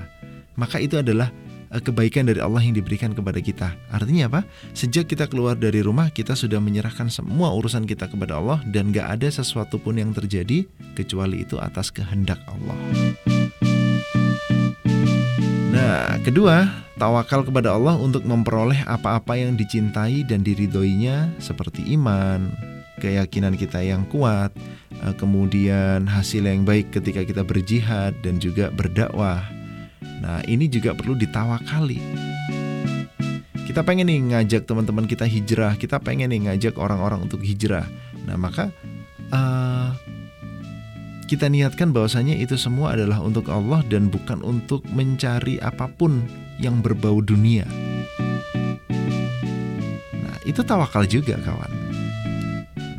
maka 0.54 0.78
itu 0.78 0.94
adalah 0.94 1.34
eh, 1.74 1.82
kebaikan 1.82 2.30
dari 2.30 2.38
Allah 2.38 2.62
yang 2.62 2.78
diberikan 2.78 3.10
kepada 3.10 3.42
kita. 3.42 3.74
Artinya 3.90 4.30
apa? 4.30 4.46
Sejak 4.70 5.10
kita 5.10 5.26
keluar 5.26 5.58
dari 5.58 5.82
rumah, 5.82 6.14
kita 6.14 6.38
sudah 6.38 6.62
menyerahkan 6.62 7.10
semua 7.10 7.50
urusan 7.50 7.90
kita 7.90 8.06
kepada 8.06 8.38
Allah 8.38 8.62
dan 8.70 8.94
gak 8.94 9.18
ada 9.18 9.26
sesuatu 9.26 9.82
pun 9.82 9.98
yang 9.98 10.14
terjadi 10.14 10.62
kecuali 10.94 11.42
itu 11.42 11.58
atas 11.58 11.90
kehendak 11.90 12.38
Allah. 12.46 12.78
Nah, 15.80 16.20
kedua, 16.20 16.68
tawakal 17.00 17.40
kepada 17.40 17.72
Allah 17.72 17.96
untuk 17.96 18.20
memperoleh 18.28 18.84
apa-apa 18.84 19.32
yang 19.40 19.56
dicintai 19.56 20.28
dan 20.28 20.44
diridhoinya 20.44 21.32
seperti 21.40 21.96
iman, 21.96 22.52
keyakinan 23.00 23.56
kita 23.56 23.80
yang 23.80 24.04
kuat, 24.12 24.52
eh, 25.00 25.14
kemudian 25.16 26.04
hasil 26.04 26.44
yang 26.44 26.68
baik 26.68 26.92
ketika 26.92 27.24
kita 27.24 27.40
berjihad 27.40 28.12
dan 28.20 28.36
juga 28.36 28.68
berdakwah. 28.68 29.40
Nah, 30.20 30.44
ini 30.44 30.68
juga 30.68 30.92
perlu 30.92 31.16
ditawakali. 31.16 31.96
Kita 33.64 33.80
pengen 33.80 34.12
nih 34.12 34.20
ngajak 34.36 34.68
teman-teman 34.68 35.08
kita 35.08 35.24
hijrah, 35.24 35.80
kita 35.80 35.96
pengen 35.96 36.28
nih 36.28 36.52
ngajak 36.52 36.76
orang-orang 36.76 37.24
untuk 37.24 37.40
hijrah. 37.40 37.88
Nah, 38.28 38.36
maka 38.36 38.68
uh, 39.32 39.96
kita 41.30 41.46
niatkan 41.46 41.94
bahwasanya 41.94 42.34
itu 42.34 42.58
semua 42.58 42.98
adalah 42.98 43.22
untuk 43.22 43.46
Allah 43.54 43.86
dan 43.86 44.10
bukan 44.10 44.42
untuk 44.42 44.82
mencari 44.90 45.62
apa 45.62 45.86
pun 45.86 46.26
yang 46.58 46.82
berbau 46.82 47.22
dunia. 47.22 47.62
Nah, 50.10 50.36
itu 50.42 50.58
tawakal 50.66 51.06
juga, 51.06 51.38
kawan. 51.38 51.70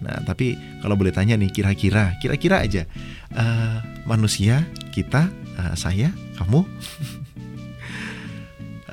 Nah, 0.08 0.24
tapi 0.24 0.56
kalau 0.80 0.96
boleh 0.96 1.12
tanya 1.12 1.36
nih, 1.36 1.52
kira-kira, 1.52 2.16
kira-kira 2.24 2.64
aja, 2.64 2.88
uh, 3.36 3.84
manusia, 4.08 4.64
kita, 4.96 5.28
uh, 5.60 5.76
saya, 5.76 6.16
kamu, 6.40 6.64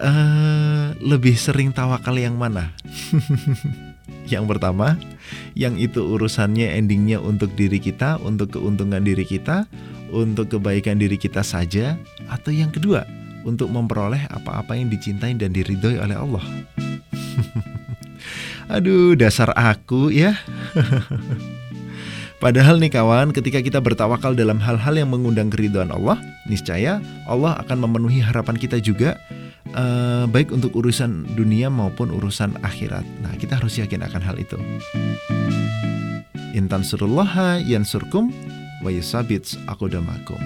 uh, 0.02 0.90
lebih 1.14 1.38
sering 1.38 1.70
tawakal 1.70 2.18
yang 2.18 2.34
mana? 2.34 2.74
Yang 4.28 4.44
pertama, 4.56 5.00
yang 5.56 5.80
itu 5.80 6.04
urusannya 6.04 6.76
endingnya 6.76 7.18
untuk 7.18 7.52
diri 7.56 7.80
kita, 7.80 8.20
untuk 8.20 8.56
keuntungan 8.60 9.00
diri 9.00 9.24
kita, 9.24 9.64
untuk 10.12 10.52
kebaikan 10.52 11.00
diri 11.00 11.16
kita 11.16 11.40
saja, 11.40 11.96
atau 12.28 12.52
yang 12.52 12.68
kedua, 12.68 13.08
untuk 13.48 13.72
memperoleh 13.72 14.28
apa-apa 14.28 14.76
yang 14.76 14.92
dicintai 14.92 15.32
dan 15.36 15.56
diridhoi 15.56 15.96
oleh 15.96 16.16
Allah. 16.16 16.44
Aduh, 18.76 19.16
dasar 19.16 19.48
aku 19.56 20.12
ya. 20.12 20.36
Padahal 22.42 22.78
nih 22.78 22.94
kawan, 22.94 23.34
ketika 23.34 23.58
kita 23.58 23.82
bertawakal 23.82 24.36
dalam 24.36 24.62
hal-hal 24.62 24.94
yang 24.94 25.10
mengundang 25.10 25.50
keridhaan 25.50 25.90
Allah, 25.90 26.20
niscaya 26.46 27.02
Allah 27.26 27.58
akan 27.66 27.82
memenuhi 27.82 28.22
harapan 28.22 28.54
kita 28.54 28.78
juga 28.78 29.18
uh, 29.74 30.24
baik 30.30 30.54
untuk 30.54 30.72
urusan 30.78 31.26
dunia 31.36 31.68
maupun 31.68 32.08
urusan 32.14 32.56
akhirat. 32.64 33.04
Nah, 33.20 33.34
kita 33.36 33.60
harus 33.60 33.76
yakin 33.76 34.04
akan 34.06 34.22
hal 34.22 34.36
itu. 34.38 34.56
Intan 36.56 36.86
surullaha 36.86 37.60
yansurkum 37.60 38.32
wa 38.80 38.90
yusabits 38.92 39.58
akodamakum. 39.68 40.40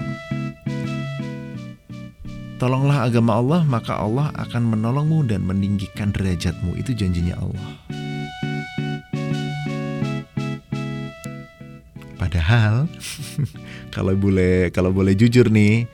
Tolonglah 2.63 3.11
agama 3.11 3.43
Allah, 3.43 3.61
maka 3.67 3.99
Allah 3.99 4.31
akan 4.39 4.71
menolongmu 4.77 5.27
dan 5.27 5.43
meninggikan 5.43 6.15
derajatmu. 6.15 6.79
Itu 6.79 6.95
janjinya 6.95 7.35
Allah. 7.35 7.67
Padahal 12.15 12.87
kalau 13.95 14.15
boleh 14.15 14.71
kalau 14.71 14.95
boleh 14.95 15.11
jujur 15.11 15.51
nih, 15.51 15.91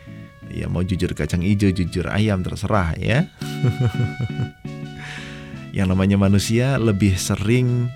ya 0.49 0.65
mau 0.67 0.81
jujur 0.81 1.13
kacang 1.13 1.45
hijau 1.45 1.69
jujur 1.71 2.09
ayam 2.09 2.41
terserah 2.41 2.97
ya. 2.97 3.29
Yang 5.77 5.87
namanya 5.93 6.17
manusia 6.17 6.81
lebih 6.81 7.13
sering 7.15 7.93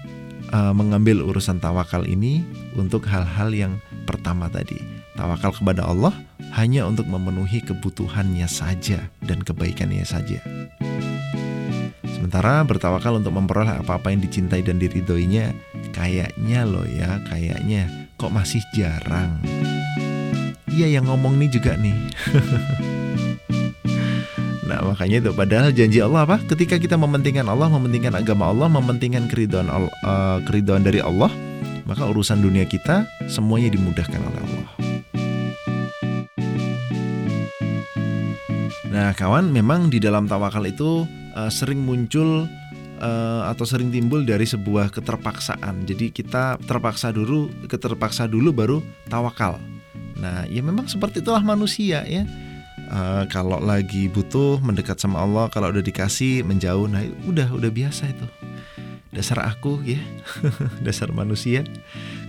uh, 0.54 0.72
mengambil 0.72 1.26
urusan 1.26 1.58
tawakal 1.58 2.06
ini 2.06 2.46
untuk 2.78 3.10
hal-hal 3.10 3.50
yang 3.50 3.74
pertama 4.06 4.46
tadi. 4.48 4.78
Tawakal 5.18 5.58
kepada 5.58 5.90
Allah 5.90 6.14
hanya 6.54 6.86
untuk 6.86 7.10
memenuhi 7.10 7.66
kebutuhannya 7.66 8.46
saja 8.46 9.10
dan 9.26 9.42
kebaikannya 9.42 10.06
saja. 10.06 10.40
Sementara 12.06 12.62
bertawakal 12.64 13.20
untuk 13.20 13.36
memperoleh 13.36 13.84
apa-apa 13.84 14.14
yang 14.14 14.22
dicintai 14.22 14.64
dan 14.64 14.80
diridhoinya 14.80 15.52
kayaknya 15.94 16.66
loh 16.66 16.88
ya 16.88 17.22
kayaknya 17.30 18.10
kok 18.18 18.34
masih 18.34 18.64
jarang 18.74 19.38
Iya 20.74 20.98
yang 21.00 21.06
ngomong 21.06 21.38
nih 21.38 21.50
juga 21.54 21.78
nih. 21.78 21.96
Nah 24.64 24.90
makanya 24.90 25.22
itu 25.22 25.32
padahal 25.38 25.70
janji 25.70 26.02
Allah 26.02 26.26
apa? 26.26 26.42
Ketika 26.50 26.82
kita 26.82 26.98
mementingkan 26.98 27.46
Allah, 27.46 27.70
mementingkan 27.70 28.18
agama 28.18 28.50
Allah, 28.50 28.66
mementingkan 28.74 29.30
keridhaan 29.30 29.70
uh, 29.70 30.42
keridhaan 30.50 30.82
dari 30.82 30.98
Allah, 30.98 31.30
maka 31.86 32.10
urusan 32.10 32.42
dunia 32.42 32.66
kita 32.66 33.06
semuanya 33.30 33.70
dimudahkan 33.70 34.18
oleh 34.18 34.40
Allah. 34.42 34.70
Nah 38.90 39.14
kawan, 39.14 39.54
memang 39.54 39.94
di 39.94 40.02
dalam 40.02 40.26
tawakal 40.26 40.66
itu 40.66 41.06
uh, 41.38 41.54
sering 41.54 41.86
muncul 41.86 42.50
uh, 42.98 43.42
atau 43.54 43.70
sering 43.70 43.94
timbul 43.94 44.26
dari 44.26 44.50
sebuah 44.50 44.90
keterpaksaan. 44.90 45.86
Jadi 45.86 46.10
kita 46.10 46.58
terpaksa 46.66 47.14
dulu, 47.14 47.52
keterpaksa 47.70 48.26
dulu 48.26 48.50
baru 48.50 48.78
tawakal. 49.06 49.62
Nah, 50.18 50.46
ya 50.50 50.62
memang 50.62 50.86
seperti 50.86 51.22
itulah 51.22 51.42
manusia 51.42 52.06
ya. 52.06 52.26
Uh, 52.90 53.26
kalau 53.30 53.58
lagi 53.62 54.10
butuh 54.10 54.62
mendekat 54.62 55.02
sama 55.02 55.22
Allah, 55.22 55.50
kalau 55.50 55.70
udah 55.74 55.82
dikasih 55.82 56.46
menjauh, 56.46 56.86
nah 56.90 57.02
udah 57.26 57.50
udah 57.54 57.72
biasa 57.74 58.10
itu. 58.10 58.28
Dasar 59.14 59.46
aku 59.46 59.78
ya, 59.86 60.02
dasar 60.86 61.14
manusia. 61.14 61.62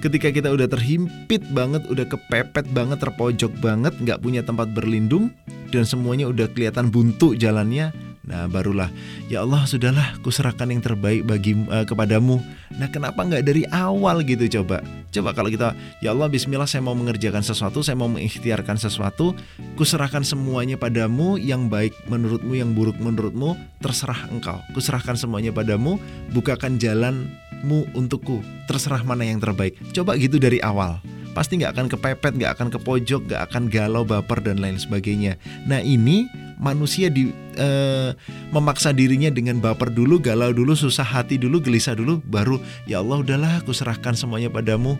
Ketika 0.04 0.28
kita 0.28 0.52
udah 0.52 0.68
terhimpit 0.68 1.40
banget, 1.48 1.88
udah 1.88 2.04
kepepet 2.04 2.68
banget, 2.76 3.00
terpojok 3.00 3.52
banget, 3.60 3.96
nggak 3.96 4.20
punya 4.20 4.44
tempat 4.44 4.68
berlindung, 4.76 5.32
dan 5.72 5.88
semuanya 5.88 6.28
udah 6.28 6.44
kelihatan 6.52 6.92
buntu 6.92 7.32
jalannya, 7.32 7.88
Nah 8.24 8.48
barulah 8.48 8.88
ya 9.28 9.44
Allah 9.44 9.68
sudahlah 9.68 10.16
kuserahkan 10.24 10.64
yang 10.72 10.80
terbaik 10.80 11.28
bagi 11.28 11.52
uh, 11.68 11.84
kepadamu. 11.84 12.40
Nah 12.80 12.88
kenapa 12.88 13.20
nggak 13.20 13.44
dari 13.44 13.68
awal 13.68 14.24
gitu 14.24 14.48
coba? 14.60 14.80
Coba 15.12 15.36
kalau 15.36 15.52
kita 15.52 15.76
ya 16.00 16.16
Allah 16.16 16.32
Bismillah 16.32 16.66
saya 16.66 16.80
mau 16.80 16.96
mengerjakan 16.96 17.44
sesuatu, 17.44 17.84
saya 17.84 17.94
mau 18.00 18.08
mengikhtiarkan 18.08 18.80
sesuatu, 18.80 19.36
kuserahkan 19.76 20.24
semuanya 20.24 20.80
padamu 20.80 21.36
yang 21.36 21.68
baik 21.68 21.92
menurutmu, 22.08 22.56
yang 22.56 22.72
buruk 22.72 22.96
menurutmu, 22.96 23.54
terserah 23.84 24.26
engkau. 24.32 24.58
Kuserahkan 24.72 25.20
semuanya 25.20 25.52
padamu, 25.52 26.00
bukakan 26.32 26.80
jalanmu 26.80 27.92
untukku, 27.92 28.40
terserah 28.64 29.04
mana 29.04 29.28
yang 29.28 29.38
terbaik. 29.38 29.76
Coba 29.92 30.16
gitu 30.16 30.40
dari 30.40 30.58
awal 30.64 30.98
pasti 31.34 31.58
nggak 31.58 31.74
akan 31.74 31.86
kepepet, 31.90 32.32
nggak 32.38 32.52
akan 32.54 32.68
ke 32.70 32.78
pojok, 32.78 33.26
nggak 33.26 33.42
akan 33.50 33.62
galau, 33.66 34.06
baper 34.06 34.38
dan 34.40 34.62
lain 34.62 34.78
sebagainya. 34.78 35.36
Nah 35.66 35.82
ini 35.82 36.30
manusia 36.62 37.10
di 37.10 37.34
uh, 37.58 38.14
memaksa 38.54 38.94
dirinya 38.94 39.28
dengan 39.28 39.58
baper 39.58 39.90
dulu, 39.90 40.22
galau 40.22 40.54
dulu, 40.54 40.78
susah 40.78 41.04
hati 41.04 41.36
dulu, 41.36 41.58
gelisah 41.58 41.98
dulu, 41.98 42.22
baru 42.24 42.62
ya 42.86 43.02
Allah 43.02 43.20
udahlah 43.20 43.52
aku 43.60 43.74
serahkan 43.74 44.14
semuanya 44.14 44.48
padamu. 44.48 44.96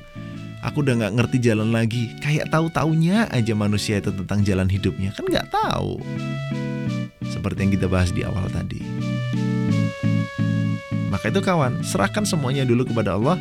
Aku 0.65 0.81
udah 0.81 0.97
nggak 0.97 1.15
ngerti 1.21 1.37
jalan 1.45 1.77
lagi. 1.77 2.09
Kayak 2.25 2.49
tahu 2.49 2.73
taunya 2.73 3.29
aja 3.29 3.53
manusia 3.53 4.01
itu 4.01 4.09
tentang 4.09 4.41
jalan 4.43 4.65
hidupnya 4.65 5.13
kan 5.13 5.29
nggak 5.29 5.53
tahu. 5.53 6.01
Seperti 7.29 7.69
yang 7.69 7.73
kita 7.77 7.87
bahas 7.87 8.11
di 8.11 8.25
awal 8.25 8.49
tadi. 8.49 8.81
Maka 11.13 11.31
itu 11.31 11.45
kawan, 11.45 11.85
serahkan 11.85 12.27
semuanya 12.27 12.67
dulu 12.67 12.89
kepada 12.89 13.15
Allah 13.15 13.39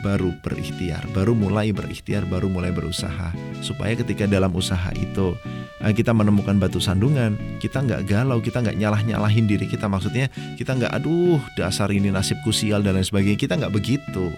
baru 0.00 0.32
berikhtiar, 0.40 1.04
baru 1.12 1.36
mulai 1.36 1.72
berikhtiar, 1.72 2.24
baru 2.26 2.48
mulai 2.48 2.72
berusaha. 2.72 3.32
Supaya 3.60 3.96
ketika 3.96 4.24
dalam 4.24 4.52
usaha 4.52 4.90
itu 4.96 5.36
eh, 5.84 5.92
kita 5.92 6.10
menemukan 6.16 6.56
batu 6.56 6.80
sandungan, 6.80 7.36
kita 7.60 7.84
nggak 7.84 8.08
galau, 8.08 8.40
kita 8.40 8.64
nggak 8.64 8.76
nyalah-nyalahin 8.76 9.46
diri 9.46 9.68
kita. 9.68 9.86
Maksudnya 9.86 10.32
kita 10.56 10.76
nggak 10.76 10.92
aduh 10.92 11.40
dasar 11.54 11.92
ini 11.92 12.08
nasibku 12.08 12.50
sial 12.50 12.80
dan 12.80 12.96
lain 12.98 13.06
sebagainya. 13.06 13.38
Kita 13.38 13.54
nggak 13.60 13.74
begitu. 13.74 14.32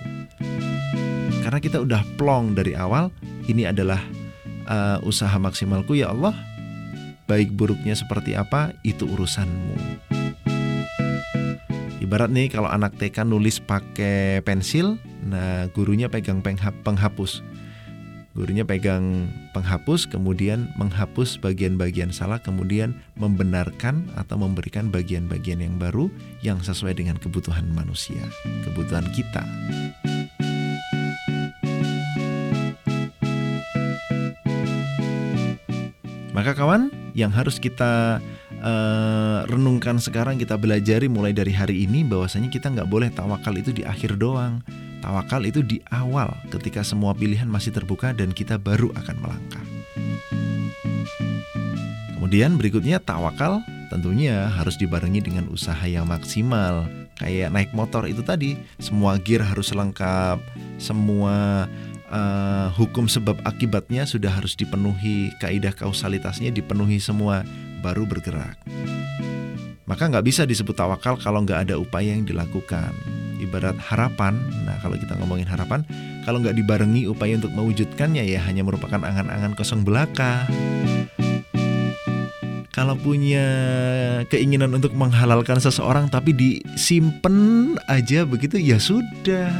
Karena 1.42 1.58
kita 1.58 1.82
udah 1.82 2.02
plong 2.14 2.54
dari 2.54 2.78
awal, 2.78 3.10
ini 3.50 3.66
adalah 3.66 3.98
uh, 4.70 4.98
usaha 5.02 5.34
maksimalku 5.38 5.98
ya 5.98 6.14
Allah. 6.14 6.34
Baik 7.26 7.54
buruknya 7.54 7.94
seperti 7.96 8.34
apa, 8.36 8.74
itu 8.82 9.06
urusanmu. 9.08 9.78
Ibarat 12.02 12.34
nih 12.34 12.50
kalau 12.50 12.68
anak 12.68 12.98
TK 12.98 13.24
nulis 13.24 13.62
pakai 13.62 14.42
pensil, 14.42 14.98
nah 15.22 15.70
gurunya 15.70 16.10
pegang 16.10 16.42
penghapus. 16.42 17.40
Gurunya 18.32 18.64
pegang 18.64 19.28
penghapus, 19.52 20.08
kemudian 20.08 20.72
menghapus 20.80 21.36
bagian-bagian 21.36 22.08
salah, 22.08 22.40
kemudian 22.40 22.96
membenarkan 23.12 24.08
atau 24.16 24.40
memberikan 24.40 24.88
bagian-bagian 24.88 25.60
yang 25.60 25.76
baru 25.76 26.08
yang 26.40 26.56
sesuai 26.64 26.96
dengan 26.96 27.20
kebutuhan 27.20 27.68
manusia, 27.76 28.24
kebutuhan 28.64 29.04
kita. 29.12 29.44
Maka 36.32 36.56
kawan, 36.56 36.88
yang 37.12 37.28
harus 37.28 37.60
kita 37.60 38.16
uh, 38.64 39.38
renungkan 39.44 40.00
sekarang 40.00 40.40
kita 40.40 40.56
belajari 40.56 41.04
mulai 41.04 41.36
dari 41.36 41.52
hari 41.52 41.84
ini 41.84 42.00
bahwasanya 42.08 42.48
kita 42.48 42.72
nggak 42.72 42.88
boleh 42.88 43.12
tawakal 43.12 43.52
itu 43.52 43.76
di 43.76 43.84
akhir 43.84 44.16
doang. 44.16 44.64
Tawakal 45.02 45.42
itu 45.50 45.66
di 45.66 45.82
awal 45.90 46.30
ketika 46.54 46.86
semua 46.86 47.10
pilihan 47.10 47.50
masih 47.50 47.74
terbuka 47.74 48.14
dan 48.14 48.30
kita 48.30 48.54
baru 48.54 48.94
akan 48.94 49.16
melangkah. 49.18 49.66
Kemudian 52.14 52.54
berikutnya 52.54 53.02
tawakal 53.02 53.60
tentunya 53.90 54.48
harus 54.48 54.78
dibarengi 54.78 55.20
dengan 55.20 55.50
usaha 55.50 55.82
yang 55.84 56.06
maksimal. 56.06 56.86
Kayak 57.18 57.52
naik 57.52 57.70
motor 57.76 58.06
itu 58.08 58.24
tadi, 58.24 58.56
semua 58.80 59.20
gear 59.20 59.44
harus 59.44 59.68
lengkap, 59.74 60.40
semua 60.80 61.66
uh, 62.08 62.72
hukum 62.72 63.04
sebab 63.10 63.36
akibatnya 63.44 64.08
sudah 64.08 64.32
harus 64.32 64.56
dipenuhi, 64.56 65.34
kaidah 65.42 65.76
kausalitasnya 65.76 66.54
dipenuhi 66.54 67.02
semua 67.02 67.44
baru 67.84 68.08
bergerak. 68.08 68.56
Maka 69.92 70.08
nggak 70.08 70.24
bisa 70.24 70.48
disebut 70.48 70.72
tawakal 70.72 71.20
kalau 71.20 71.44
nggak 71.44 71.68
ada 71.68 71.76
upaya 71.76 72.16
yang 72.16 72.24
dilakukan. 72.24 72.96
Ibarat 73.36 73.76
harapan, 73.76 74.40
nah 74.64 74.80
kalau 74.80 74.96
kita 74.96 75.20
ngomongin 75.20 75.44
harapan, 75.44 75.84
kalau 76.24 76.40
nggak 76.40 76.56
dibarengi 76.56 77.04
upaya 77.04 77.36
untuk 77.36 77.52
mewujudkannya 77.52 78.24
ya 78.24 78.40
hanya 78.48 78.64
merupakan 78.64 78.96
angan-angan 78.96 79.52
kosong 79.52 79.84
belaka. 79.84 80.48
Kalau 82.72 82.96
punya 82.96 83.44
keinginan 84.32 84.72
untuk 84.72 84.96
menghalalkan 84.96 85.60
seseorang 85.60 86.08
tapi 86.08 86.32
disimpan 86.32 87.76
aja 87.84 88.24
begitu 88.24 88.56
ya 88.56 88.80
sudah. 88.80 89.52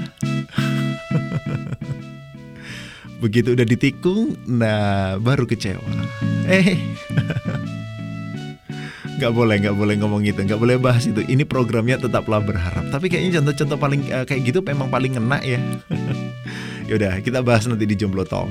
begitu 3.23 3.53
udah 3.53 3.69
ditikung, 3.69 4.33
nah 4.49 5.21
baru 5.21 5.45
kecewa. 5.45 5.85
Eh. 6.49 6.81
nggak 9.23 9.35
boleh 9.39 9.57
nggak 9.63 9.77
boleh 9.79 9.95
ngomong 10.03 10.27
itu 10.27 10.43
nggak 10.43 10.59
boleh 10.59 10.77
bahas 10.83 11.07
itu. 11.07 11.23
Ini 11.23 11.47
programnya 11.47 11.95
tetaplah 12.03 12.43
berharap. 12.43 12.91
Tapi 12.91 13.07
kayaknya 13.07 13.39
contoh-contoh 13.39 13.79
paling 13.79 14.03
uh, 14.11 14.27
kayak 14.27 14.51
gitu 14.51 14.59
memang 14.67 14.91
paling 14.91 15.15
ngena 15.15 15.39
ya. 15.47 15.63
Yaudah 16.91 17.23
kita 17.23 17.41
bahas 17.47 17.71
nanti 17.71 17.87
di 17.87 17.95
jomblo 17.95 18.27
talk 18.27 18.51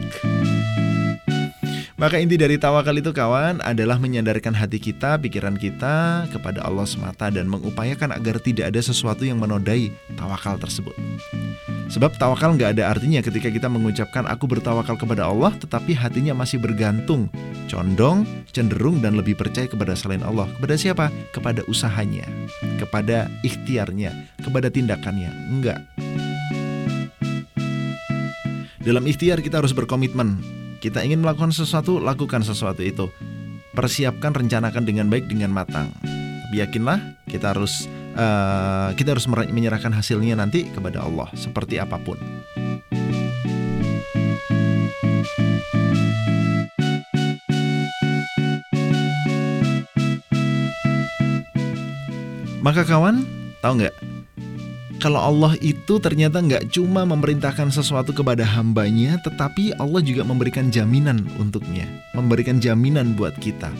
maka 2.01 2.17
inti 2.17 2.33
dari 2.33 2.57
tawakal 2.57 2.97
itu 2.97 3.13
kawan 3.13 3.61
adalah 3.61 4.01
menyandarkan 4.01 4.57
hati 4.57 4.81
kita, 4.81 5.21
pikiran 5.21 5.53
kita 5.53 6.25
kepada 6.33 6.65
Allah 6.65 6.89
semata 6.89 7.29
dan 7.29 7.45
mengupayakan 7.45 8.17
agar 8.17 8.41
tidak 8.41 8.73
ada 8.73 8.81
sesuatu 8.81 9.21
yang 9.21 9.37
menodai 9.37 9.93
tawakal 10.17 10.57
tersebut. 10.57 10.97
Sebab 11.93 12.17
tawakal 12.17 12.57
nggak 12.57 12.73
ada 12.73 12.89
artinya 12.89 13.21
ketika 13.21 13.53
kita 13.53 13.69
mengucapkan 13.69 14.25
aku 14.25 14.49
bertawakal 14.49 14.97
kepada 14.97 15.29
Allah 15.29 15.53
tetapi 15.53 15.93
hatinya 15.93 16.33
masih 16.33 16.57
bergantung, 16.57 17.29
condong, 17.69 18.25
cenderung 18.49 18.97
dan 18.97 19.13
lebih 19.13 19.37
percaya 19.37 19.69
kepada 19.69 19.93
selain 19.93 20.25
Allah. 20.25 20.49
Kepada 20.57 20.73
siapa? 20.81 21.13
Kepada 21.29 21.61
usahanya, 21.69 22.25
kepada 22.81 23.29
ikhtiarnya, 23.45 24.41
kepada 24.41 24.73
tindakannya. 24.73 25.29
Enggak. 25.53 25.77
Dalam 28.81 29.05
ikhtiar 29.05 29.45
kita 29.45 29.61
harus 29.61 29.77
berkomitmen 29.77 30.61
kita 30.81 31.05
ingin 31.05 31.21
melakukan 31.21 31.53
sesuatu, 31.53 32.01
lakukan 32.01 32.41
sesuatu 32.41 32.81
itu. 32.81 33.05
Persiapkan, 33.71 34.33
rencanakan 34.33 34.83
dengan 34.83 35.07
baik, 35.07 35.29
dengan 35.29 35.53
matang. 35.53 35.93
Yakinlah, 36.51 36.99
kita 37.31 37.55
harus 37.55 37.87
uh, 38.19 38.91
kita 38.97 39.15
harus 39.15 39.23
menyerahkan 39.29 39.93
hasilnya 39.95 40.35
nanti 40.35 40.67
kepada 40.67 41.05
Allah, 41.05 41.31
seperti 41.37 41.79
apa 41.79 41.95
pun. 42.01 42.19
Maka 52.61 52.83
kawan, 52.83 53.23
tahu 53.63 53.73
nggak 53.79 54.10
kalau 55.01 55.17
Allah 55.17 55.57
itu 55.65 55.97
ternyata 55.97 56.37
nggak 56.37 56.69
cuma 56.69 57.01
memerintahkan 57.09 57.73
sesuatu 57.73 58.13
kepada 58.13 58.45
hambanya, 58.45 59.17
tetapi 59.25 59.73
Allah 59.81 59.97
juga 60.05 60.21
memberikan 60.21 60.69
jaminan 60.69 61.25
untuknya, 61.41 61.89
memberikan 62.13 62.61
jaminan 62.61 63.17
buat 63.17 63.33
kita. 63.41 63.73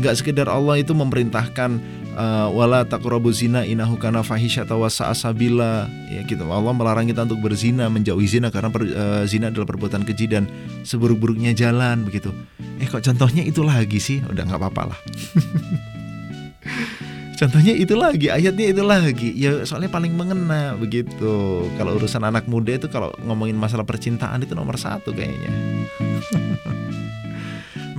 Nggak 0.00 0.14
sekedar 0.16 0.48
Allah 0.48 0.80
itu 0.80 0.96
memerintahkan 0.96 1.70
uh, 2.16 2.48
wala 2.48 2.88
taqrabu 2.88 3.28
zina 3.28 3.68
innahu 3.68 4.00
kana 4.00 4.24
ya 6.08 6.20
gitu. 6.24 6.44
Allah 6.48 6.72
melarang 6.72 7.04
kita 7.04 7.28
untuk 7.28 7.44
berzina, 7.44 7.92
menjauhi 7.92 8.24
zina 8.24 8.48
karena 8.48 8.72
per, 8.72 8.88
uh, 8.88 9.24
zina 9.28 9.52
adalah 9.52 9.68
perbuatan 9.68 10.08
keji 10.08 10.32
dan 10.32 10.48
seburuk-buruknya 10.80 11.52
jalan 11.52 12.08
begitu. 12.08 12.32
Eh 12.80 12.88
kok 12.88 13.04
contohnya 13.04 13.44
itu 13.44 13.60
lagi 13.60 14.00
sih? 14.00 14.24
Udah 14.24 14.48
nggak 14.48 14.60
apa-apa 14.64 14.96
lah. 14.96 14.98
Contohnya 17.38 17.70
itu 17.70 17.94
lagi, 17.94 18.26
ayatnya 18.34 18.66
itu 18.66 18.82
lagi. 18.82 19.30
Ya 19.38 19.62
soalnya 19.62 19.86
paling 19.86 20.10
mengena 20.10 20.74
begitu. 20.74 21.62
Kalau 21.78 21.94
urusan 21.94 22.26
anak 22.26 22.50
muda 22.50 22.74
itu 22.74 22.90
kalau 22.90 23.14
ngomongin 23.22 23.54
masalah 23.54 23.86
percintaan 23.86 24.42
itu 24.42 24.58
nomor 24.58 24.74
satu 24.74 25.14
kayaknya. 25.14 25.46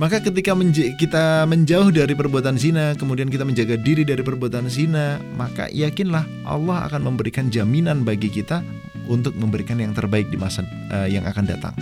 Maka 0.00 0.20
ketika 0.20 0.52
menj 0.52 0.96
kita 1.00 1.48
menjauh 1.48 1.88
dari 1.88 2.12
perbuatan 2.12 2.60
zina, 2.60 2.92
kemudian 2.96 3.32
kita 3.32 3.44
menjaga 3.44 3.80
diri 3.80 4.04
dari 4.04 4.24
perbuatan 4.24 4.64
zina, 4.64 5.20
maka 5.36 5.68
yakinlah 5.68 6.24
Allah 6.48 6.88
akan 6.88 7.04
memberikan 7.04 7.52
jaminan 7.52 8.00
bagi 8.00 8.32
kita 8.32 8.64
untuk 9.12 9.36
memberikan 9.36 9.76
yang 9.76 9.92
terbaik 9.92 10.32
di 10.32 10.40
masa 10.40 10.64
uh, 10.88 11.04
yang 11.04 11.28
akan 11.28 11.44
datang. 11.44 11.76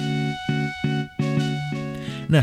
Nah, 2.26 2.42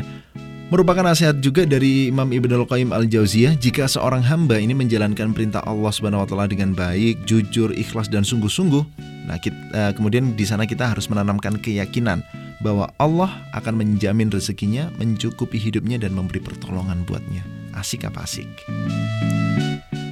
merupakan 0.74 1.06
nasihat 1.06 1.38
juga 1.42 1.64
dari 1.68 2.10
Imam 2.10 2.30
Ibnu 2.34 2.66
Al-Qayyim 2.66 2.90
Al-Jauziyah 2.90 3.54
jika 3.62 3.86
seorang 3.86 4.26
hamba 4.26 4.58
ini 4.58 4.74
menjalankan 4.74 5.36
perintah 5.36 5.62
Allah 5.70 5.92
Subhanahu 5.94 6.26
wa 6.26 6.28
taala 6.28 6.50
dengan 6.50 6.74
baik, 6.74 7.22
jujur, 7.30 7.70
ikhlas 7.76 8.10
dan 8.10 8.26
sungguh-sungguh. 8.26 8.84
Nah, 9.30 9.38
kita, 9.38 9.58
uh, 9.74 9.92
kemudian 9.94 10.34
di 10.34 10.46
sana 10.46 10.66
kita 10.66 10.90
harus 10.90 11.06
menanamkan 11.06 11.62
keyakinan 11.62 12.26
bahwa 12.66 12.90
Allah 12.98 13.30
akan 13.54 13.78
menjamin 13.78 14.34
rezekinya, 14.34 14.90
mencukupi 14.98 15.62
hidupnya 15.62 16.02
dan 16.02 16.18
memberi 16.18 16.42
pertolongan 16.42 17.06
buatnya. 17.06 17.46
Asik 17.78 18.08
apa 18.08 18.26
asik? 18.26 18.48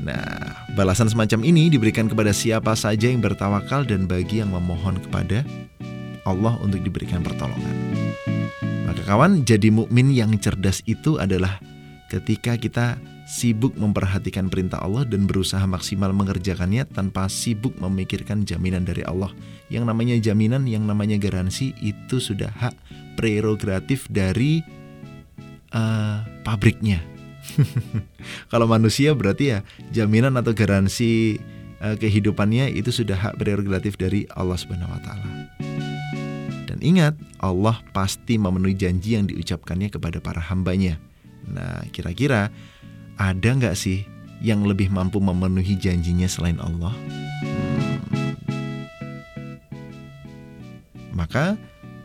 Nah, 0.03 0.53
balasan 0.75 1.07
semacam 1.07 1.47
ini 1.47 1.71
diberikan 1.71 2.11
kepada 2.11 2.35
siapa 2.35 2.75
saja 2.75 3.07
yang 3.07 3.23
bertawakal 3.23 3.87
dan 3.87 4.03
bagi 4.03 4.43
yang 4.43 4.51
memohon 4.51 4.99
kepada 4.99 5.47
Allah 6.24 6.55
untuk 6.59 6.80
diberikan 6.84 7.24
pertolongan. 7.24 7.76
Maka 8.88 9.03
kawan, 9.07 9.43
jadi 9.43 9.71
mukmin 9.71 10.11
yang 10.11 10.36
cerdas 10.39 10.84
itu 10.88 11.19
adalah 11.19 11.59
ketika 12.11 12.59
kita 12.59 12.99
sibuk 13.24 13.74
memperhatikan 13.80 14.51
perintah 14.51 14.84
Allah 14.84 15.07
dan 15.07 15.26
berusaha 15.26 15.63
maksimal 15.63 16.11
mengerjakannya 16.11 16.86
tanpa 16.91 17.32
sibuk 17.32 17.74
memikirkan 17.80 18.43
jaminan 18.43 18.84
dari 18.84 19.01
Allah. 19.07 19.32
Yang 19.71 19.84
namanya 19.89 20.15
jaminan, 20.19 20.67
yang 20.69 20.86
namanya 20.86 21.17
garansi 21.17 21.74
itu 21.80 22.19
sudah 22.19 22.51
hak 22.51 22.76
prerogatif 23.15 24.05
dari 24.11 24.61
uh, 25.74 26.21
pabriknya. 26.45 27.01
Kalau 28.51 28.69
manusia 28.69 29.11
berarti 29.11 29.57
ya 29.57 29.59
jaminan 29.91 30.39
atau 30.39 30.55
garansi 30.55 31.41
uh, 31.84 31.95
kehidupannya 31.99 32.71
itu 32.71 32.91
sudah 32.93 33.19
hak 33.19 33.36
prerogatif 33.39 33.99
dari 33.99 34.30
Allah 34.38 34.55
Subhanahu 34.55 34.93
wa 34.93 35.01
taala. 35.03 35.28
Ingat, 36.84 37.15
Allah 37.39 37.79
pasti 37.95 38.36
memenuhi 38.36 38.75
janji 38.75 39.15
yang 39.15 39.23
diucapkannya 39.23 39.88
kepada 39.88 40.19
para 40.19 40.43
hambanya. 40.43 40.99
Nah, 41.47 41.88
kira-kira 41.95 42.51
ada 43.15 43.49
nggak 43.55 43.71
sih 43.79 44.03
yang 44.43 44.67
lebih 44.67 44.91
mampu 44.91 45.23
memenuhi 45.23 45.79
janjinya 45.79 46.27
selain 46.27 46.59
Allah? 46.59 46.91
Hmm. 46.91 47.73
Maka, 51.15 51.55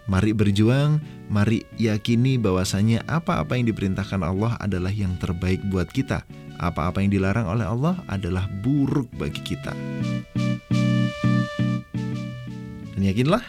mari 0.06 0.30
berjuang, 0.30 1.02
mari 1.26 1.66
yakini 1.80 2.38
bahwasanya 2.38 3.02
apa-apa 3.10 3.58
yang 3.58 3.66
diperintahkan 3.66 4.22
Allah 4.22 4.54
adalah 4.62 4.94
yang 4.94 5.18
terbaik 5.18 5.58
buat 5.74 5.90
kita. 5.90 6.22
Apa-apa 6.62 7.02
yang 7.02 7.10
dilarang 7.10 7.50
oleh 7.50 7.66
Allah 7.66 7.98
adalah 8.06 8.46
buruk 8.62 9.10
bagi 9.18 9.42
kita. 9.42 9.74
Dan 12.94 13.02
yakinlah 13.02 13.42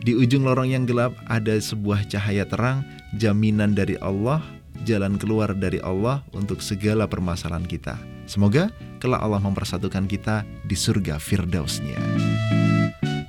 di 0.00 0.16
ujung 0.16 0.48
lorong 0.48 0.72
yang 0.72 0.84
gelap 0.88 1.12
ada 1.28 1.52
sebuah 1.60 2.08
cahaya 2.08 2.48
terang, 2.48 2.80
jaminan 3.20 3.76
dari 3.76 4.00
Allah, 4.00 4.40
jalan 4.88 5.20
keluar 5.20 5.52
dari 5.52 5.76
Allah 5.84 6.24
untuk 6.32 6.64
segala 6.64 7.04
permasalahan 7.04 7.68
kita. 7.68 8.00
Semoga 8.24 8.72
kelak 9.02 9.20
Allah 9.20 9.42
mempersatukan 9.42 10.08
kita 10.08 10.46
di 10.64 10.76
surga 10.78 11.20
Firdausnya. 11.20 12.00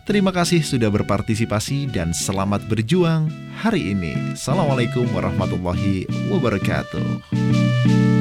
Terima 0.07 0.31
kasih 0.33 0.63
sudah 0.63 0.91
berpartisipasi 0.91 1.91
dan 1.91 2.11
selamat 2.11 2.67
berjuang 2.67 3.31
hari 3.59 3.95
ini. 3.95 4.11
Assalamualaikum 4.35 5.07
warahmatullahi 5.11 6.07
wabarakatuh. 6.31 8.20